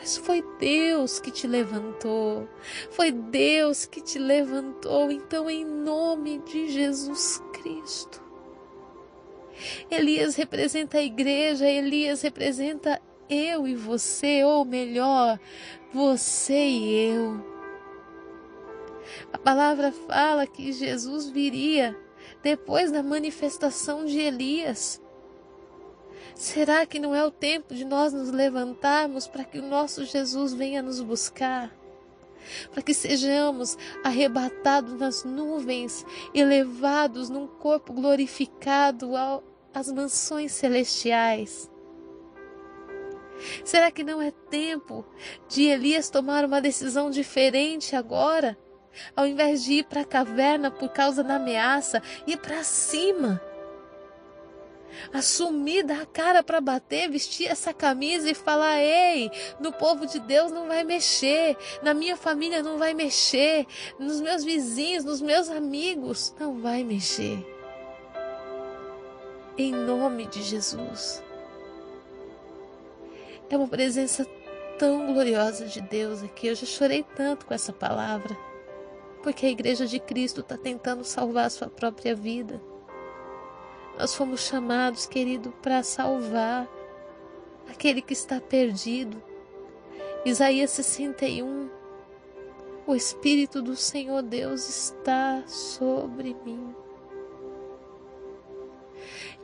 mas 0.00 0.16
foi 0.16 0.42
Deus 0.58 1.20
que 1.20 1.30
te 1.30 1.46
levantou. 1.46 2.48
Foi 2.90 3.12
Deus 3.12 3.84
que 3.84 4.00
te 4.00 4.18
levantou. 4.18 5.10
Então, 5.10 5.50
em 5.50 5.62
nome 5.62 6.38
de 6.38 6.70
Jesus 6.70 7.42
Cristo. 7.52 8.22
Elias 9.90 10.36
representa 10.36 10.96
a 10.96 11.02
igreja, 11.02 11.68
Elias 11.68 12.22
representa 12.22 12.98
eu 13.28 13.68
e 13.68 13.74
você, 13.74 14.42
ou 14.42 14.64
melhor, 14.64 15.38
você 15.92 16.66
e 16.66 17.12
eu. 17.12 17.44
A 19.30 19.36
palavra 19.36 19.92
fala 19.92 20.46
que 20.46 20.72
Jesus 20.72 21.28
viria 21.28 21.94
depois 22.42 22.90
da 22.90 23.02
manifestação 23.02 24.06
de 24.06 24.18
Elias. 24.18 24.98
Será 26.34 26.86
que 26.86 26.98
não 26.98 27.14
é 27.14 27.24
o 27.24 27.30
tempo 27.30 27.74
de 27.74 27.84
nós 27.84 28.12
nos 28.12 28.30
levantarmos 28.30 29.26
para 29.26 29.44
que 29.44 29.58
o 29.58 29.66
nosso 29.66 30.04
Jesus 30.04 30.52
venha 30.52 30.82
nos 30.82 31.00
buscar? 31.00 31.70
Para 32.72 32.82
que 32.82 32.94
sejamos 32.94 33.76
arrebatados 34.02 34.98
nas 34.98 35.24
nuvens 35.24 36.04
e 36.32 36.42
levados 36.42 37.28
num 37.28 37.46
corpo 37.46 37.92
glorificado 37.92 39.12
às 39.74 39.92
mansões 39.92 40.52
celestiais? 40.52 41.70
Será 43.64 43.90
que 43.90 44.04
não 44.04 44.20
é 44.20 44.30
tempo 44.30 45.04
de 45.48 45.64
Elias 45.64 46.10
tomar 46.10 46.44
uma 46.44 46.60
decisão 46.60 47.10
diferente 47.10 47.96
agora? 47.96 48.58
Ao 49.14 49.26
invés 49.26 49.62
de 49.64 49.74
ir 49.74 49.84
para 49.84 50.02
a 50.02 50.04
caverna 50.04 50.70
por 50.70 50.88
causa 50.90 51.22
da 51.22 51.36
ameaça, 51.36 52.02
ir 52.26 52.36
para 52.38 52.62
cima. 52.64 53.40
Assumir, 55.12 55.82
dar 55.82 56.02
a 56.02 56.06
cara 56.06 56.42
para 56.42 56.60
bater, 56.60 57.10
vestir 57.10 57.46
essa 57.46 57.72
camisa 57.72 58.30
e 58.30 58.34
falar: 58.34 58.80
ei, 58.80 59.30
no 59.58 59.72
povo 59.72 60.06
de 60.06 60.18
Deus 60.20 60.50
não 60.50 60.68
vai 60.68 60.84
mexer, 60.84 61.56
na 61.82 61.94
minha 61.94 62.16
família 62.16 62.62
não 62.62 62.78
vai 62.78 62.94
mexer, 62.94 63.66
nos 63.98 64.20
meus 64.20 64.44
vizinhos, 64.44 65.04
nos 65.04 65.20
meus 65.20 65.48
amigos, 65.48 66.34
não 66.38 66.60
vai 66.60 66.84
mexer. 66.84 67.38
Em 69.56 69.72
nome 69.72 70.26
de 70.26 70.42
Jesus. 70.42 71.22
É 73.50 73.56
uma 73.56 73.66
presença 73.66 74.24
tão 74.78 75.12
gloriosa 75.12 75.66
de 75.66 75.80
Deus 75.80 76.22
aqui. 76.22 76.46
Eu 76.46 76.54
já 76.54 76.64
chorei 76.64 77.04
tanto 77.16 77.44
com 77.44 77.52
essa 77.52 77.72
palavra. 77.72 78.36
Porque 79.22 79.44
a 79.44 79.50
igreja 79.50 79.86
de 79.86 79.98
Cristo 80.00 80.40
está 80.40 80.56
tentando 80.56 81.04
salvar 81.04 81.46
a 81.46 81.50
sua 81.50 81.68
própria 81.68 82.14
vida. 82.14 82.60
Nós 84.00 84.14
fomos 84.14 84.40
chamados, 84.40 85.04
querido, 85.04 85.52
para 85.60 85.82
salvar 85.82 86.66
aquele 87.68 88.00
que 88.00 88.14
está 88.14 88.40
perdido. 88.40 89.22
Isaías 90.24 90.70
61. 90.70 91.68
O 92.86 92.94
Espírito 92.94 93.60
do 93.60 93.76
Senhor 93.76 94.22
Deus 94.22 94.66
está 94.70 95.46
sobre 95.46 96.34
mim. 96.46 96.74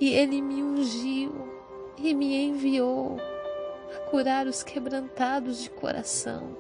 E 0.00 0.14
ele 0.14 0.40
me 0.40 0.62
ungiu 0.62 1.34
e 1.98 2.14
me 2.14 2.34
enviou 2.34 3.18
a 3.94 4.10
curar 4.10 4.46
os 4.46 4.62
quebrantados 4.62 5.64
de 5.64 5.68
coração. 5.68 6.56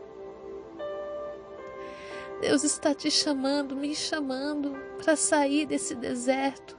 Deus 2.42 2.62
está 2.62 2.94
te 2.94 3.10
chamando, 3.10 3.74
me 3.74 3.94
chamando 3.94 4.76
para 5.02 5.16
sair 5.16 5.64
desse 5.64 5.94
deserto. 5.94 6.75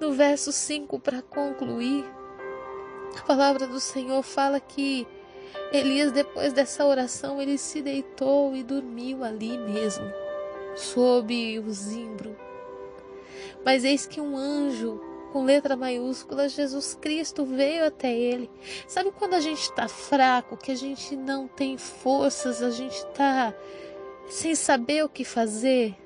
No 0.00 0.12
verso 0.12 0.52
5, 0.52 0.98
para 0.98 1.22
concluir, 1.22 2.04
a 3.18 3.22
palavra 3.22 3.66
do 3.66 3.80
Senhor 3.80 4.22
fala 4.22 4.58
que 4.58 5.06
Elias, 5.72 6.12
depois 6.12 6.52
dessa 6.52 6.84
oração, 6.84 7.40
ele 7.40 7.58
se 7.58 7.80
deitou 7.80 8.54
e 8.54 8.62
dormiu 8.62 9.24
ali 9.24 9.58
mesmo, 9.58 10.04
sob 10.76 11.58
o 11.60 11.70
zimbro. 11.70 12.36
Mas 13.64 13.84
eis 13.84 14.06
que 14.06 14.20
um 14.20 14.36
anjo 14.36 15.00
com 15.32 15.44
letra 15.44 15.74
maiúscula, 15.74 16.48
Jesus 16.48 16.94
Cristo 17.00 17.44
veio 17.44 17.86
até 17.86 18.14
ele. 18.14 18.50
Sabe 18.86 19.10
quando 19.10 19.34
a 19.34 19.40
gente 19.40 19.62
está 19.62 19.88
fraco, 19.88 20.58
que 20.58 20.70
a 20.70 20.74
gente 20.76 21.16
não 21.16 21.48
tem 21.48 21.78
forças, 21.78 22.62
a 22.62 22.70
gente 22.70 22.96
está 22.96 23.54
sem 24.28 24.54
saber 24.54 25.04
o 25.04 25.08
que 25.08 25.24
fazer? 25.24 25.96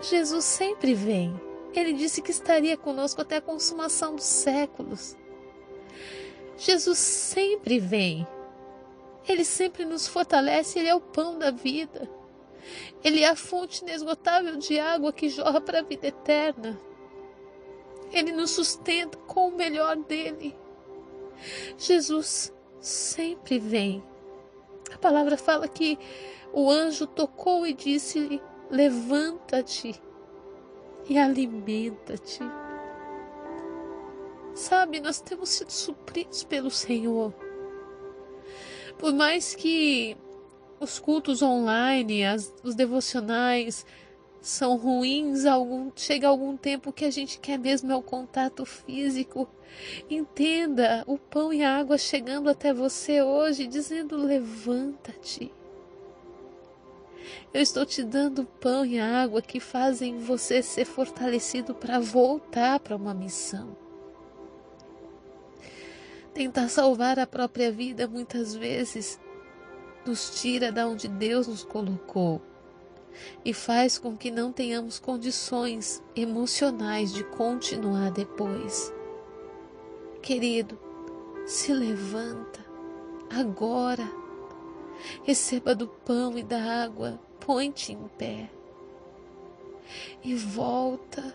Jesus 0.00 0.44
sempre 0.44 0.94
vem. 0.94 1.38
Ele 1.74 1.92
disse 1.92 2.22
que 2.22 2.30
estaria 2.30 2.76
conosco 2.76 3.20
até 3.20 3.36
a 3.36 3.42
consumação 3.42 4.14
dos 4.14 4.24
séculos. 4.24 5.16
Jesus 6.56 6.98
sempre 6.98 7.80
vem. 7.80 8.26
Ele 9.28 9.44
sempre 9.44 9.84
nos 9.84 10.06
fortalece, 10.06 10.78
ele 10.78 10.88
é 10.88 10.94
o 10.94 11.00
pão 11.00 11.38
da 11.38 11.50
vida. 11.50 12.08
Ele 13.02 13.22
é 13.22 13.28
a 13.28 13.36
fonte 13.36 13.82
inesgotável 13.82 14.56
de 14.56 14.78
água 14.78 15.12
que 15.12 15.28
jorra 15.28 15.60
para 15.60 15.80
a 15.80 15.82
vida 15.82 16.06
eterna. 16.06 16.78
Ele 18.12 18.32
nos 18.32 18.52
sustenta 18.52 19.18
com 19.18 19.48
o 19.48 19.56
melhor 19.56 19.96
dele. 19.96 20.56
Jesus 21.76 22.52
sempre 22.80 23.58
vem. 23.58 24.02
A 24.92 24.98
palavra 24.98 25.36
fala 25.36 25.66
que 25.66 25.98
o 26.52 26.70
anjo 26.70 27.06
tocou 27.06 27.66
e 27.66 27.74
disse-lhe: 27.74 28.40
Levanta-te 28.70 30.00
e 31.08 31.18
alimenta-te. 31.18 32.40
Sabe, 34.54 35.00
nós 35.00 35.20
temos 35.20 35.48
sido 35.48 35.70
supridos 35.70 36.44
pelo 36.44 36.70
Senhor. 36.70 37.32
Por 38.98 39.12
mais 39.12 39.54
que 39.54 40.16
os 40.78 40.98
cultos 40.98 41.42
online, 41.42 42.24
as, 42.24 42.54
os 42.62 42.74
devocionais, 42.74 43.84
são 44.40 44.76
ruins, 44.76 45.46
algum, 45.46 45.90
chega 45.96 46.28
algum 46.28 46.56
tempo 46.56 46.92
que 46.92 47.04
a 47.04 47.10
gente 47.10 47.38
quer 47.40 47.58
mesmo 47.58 47.90
é 47.90 47.96
o 47.96 48.02
contato 48.02 48.64
físico. 48.64 49.48
Entenda 50.08 51.02
o 51.06 51.18
pão 51.18 51.52
e 51.52 51.64
a 51.64 51.78
água 51.78 51.98
chegando 51.98 52.48
até 52.48 52.72
você 52.72 53.22
hoje, 53.22 53.66
dizendo: 53.66 54.16
levanta-te. 54.16 55.50
Eu 57.52 57.60
estou 57.60 57.86
te 57.86 58.02
dando 58.02 58.44
pão 58.44 58.84
e 58.84 58.98
água 58.98 59.40
que 59.40 59.60
fazem 59.60 60.18
você 60.18 60.62
ser 60.62 60.84
fortalecido 60.84 61.74
para 61.74 61.98
voltar 61.98 62.80
para 62.80 62.96
uma 62.96 63.14
missão. 63.14 63.76
Tentar 66.32 66.68
salvar 66.68 67.18
a 67.18 67.26
própria 67.26 67.70
vida 67.70 68.08
muitas 68.08 68.54
vezes 68.54 69.20
nos 70.04 70.40
tira 70.40 70.72
da 70.72 70.86
onde 70.86 71.08
Deus 71.08 71.46
nos 71.46 71.62
colocou 71.62 72.42
e 73.44 73.54
faz 73.54 73.98
com 73.98 74.16
que 74.16 74.30
não 74.30 74.52
tenhamos 74.52 74.98
condições 74.98 76.02
emocionais 76.16 77.12
de 77.12 77.22
continuar 77.24 78.10
depois. 78.10 78.92
Querido, 80.20 80.78
se 81.46 81.72
levanta 81.72 82.64
agora, 83.30 84.08
receba 85.22 85.74
do 85.74 85.86
pão 85.86 86.38
e 86.38 86.42
da 86.42 86.60
água, 86.82 87.20
põe-te 87.40 87.92
em 87.92 88.08
pé 88.18 88.48
e 90.22 90.34
volta, 90.34 91.34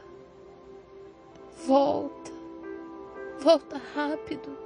volta, 1.66 2.32
volta 3.40 3.82
rápido. 3.96 4.58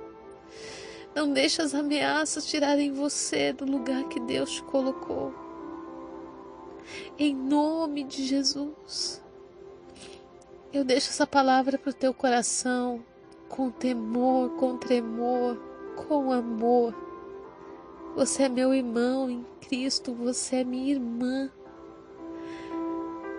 Não 1.16 1.32
deixe 1.32 1.62
as 1.62 1.76
ameaças 1.76 2.46
tirarem 2.46 2.92
você 2.92 3.54
do 3.54 3.66
lugar 3.66 4.08
que 4.08 4.20
Deus 4.20 4.54
te 4.54 4.64
colocou 4.64 5.44
em 7.18 7.36
nome 7.36 8.04
de 8.04 8.26
Jesus. 8.26 9.22
Eu 10.72 10.84
deixo 10.84 11.10
essa 11.10 11.28
palavra 11.28 11.78
para 11.78 11.92
o 11.92 11.94
teu 11.94 12.14
coração 12.14 13.04
com 13.48 13.70
temor, 13.70 14.52
com 14.58 14.78
tremor, 14.78 15.58
com 16.08 16.32
amor. 16.32 16.96
Você 18.16 18.44
é 18.44 18.50
meu 18.50 18.74
irmão 18.74 19.30
em 19.30 19.44
Cristo, 19.62 20.14
você 20.14 20.58
é 20.58 20.64
minha 20.64 20.94
irmã. 20.94 21.50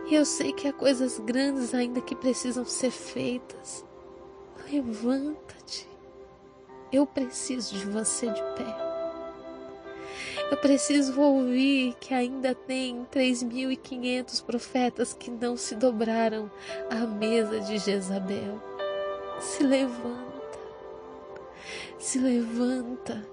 E 0.07 0.15
eu 0.15 0.25
sei 0.25 0.53
que 0.53 0.67
há 0.67 0.73
coisas 0.73 1.19
grandes 1.21 1.73
ainda 1.73 2.01
que 2.01 2.17
precisam 2.17 2.65
ser 2.65 2.91
feitas. 2.91 3.85
Levanta-te. 4.71 5.89
Eu 6.93 7.07
preciso 7.07 7.77
de 7.77 7.87
você 7.87 8.27
de 8.27 8.43
pé. 8.57 8.95
Eu 10.51 10.57
preciso 10.59 11.21
ouvir 11.21 11.95
que 12.01 12.13
ainda 12.13 12.55
tem 12.55 13.07
3.500 13.13 14.45
profetas 14.45 15.15
que 15.15 15.31
não 15.31 15.57
se 15.57 15.75
dobraram 15.75 16.51
à 16.91 17.07
mesa 17.07 17.61
de 17.61 17.79
Jezabel. 17.79 18.61
Se 19.41 19.63
levanta, 19.63 20.59
se 21.99 22.19
levanta, 22.19 23.27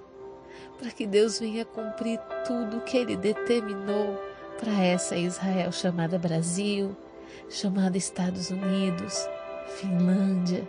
para 0.81 0.91
que 0.91 1.05
Deus 1.05 1.39
venha 1.39 1.63
cumprir 1.63 2.19
tudo 2.45 2.77
o 2.77 2.81
que 2.81 2.97
Ele 2.97 3.15
determinou 3.15 4.19
para 4.59 4.83
essa 4.83 5.15
Israel 5.15 5.71
chamada 5.71 6.17
Brasil, 6.17 6.97
chamada 7.47 7.97
Estados 7.97 8.49
Unidos, 8.49 9.25
Finlândia, 9.77 10.67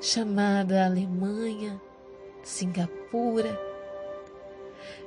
chamada 0.00 0.86
Alemanha, 0.86 1.78
Singapura 2.42 3.66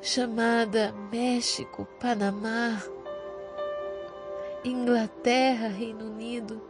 chamada 0.02 0.94
México, 1.12 1.88
Panamá, 2.00 2.82
Inglaterra, 4.64 5.68
Reino 5.68 6.06
Unido, 6.06 6.62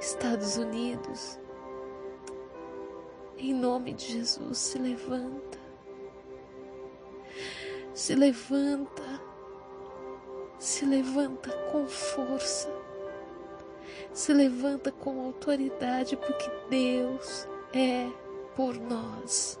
Estados 0.00 0.56
Unidos. 0.56 1.38
Em 3.36 3.54
nome 3.54 3.92
de 3.92 4.12
Jesus, 4.12 4.58
se 4.58 4.78
levanta. 4.78 5.47
Se 7.98 8.14
levanta. 8.14 9.20
Se 10.56 10.86
levanta 10.86 11.50
com 11.72 11.88
força. 11.88 12.72
Se 14.12 14.32
levanta 14.32 14.92
com 14.92 15.20
autoridade, 15.20 16.16
porque 16.16 16.48
Deus 16.70 17.48
é 17.72 18.08
por 18.54 18.76
nós. 18.76 19.58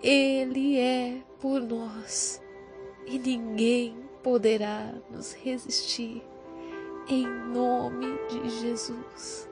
Ele 0.00 0.78
é 0.78 1.20
por 1.40 1.60
nós 1.60 2.40
e 3.06 3.18
ninguém 3.18 3.96
poderá 4.22 4.94
nos 5.10 5.32
resistir. 5.32 6.22
Em 7.08 7.26
nome 7.26 8.06
de 8.28 8.50
Jesus. 8.60 9.50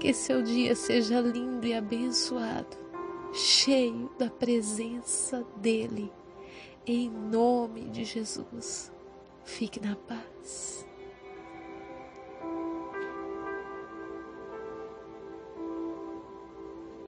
Que 0.00 0.14
seu 0.14 0.42
dia 0.42 0.74
seja 0.74 1.20
lindo 1.20 1.66
e 1.66 1.74
abençoado, 1.74 2.74
cheio 3.34 4.10
da 4.18 4.30
presença 4.30 5.44
dEle. 5.56 6.10
Em 6.86 7.10
nome 7.10 7.90
de 7.90 8.04
Jesus. 8.04 8.90
Fique 9.44 9.78
na 9.80 9.96
paz. 9.96 10.86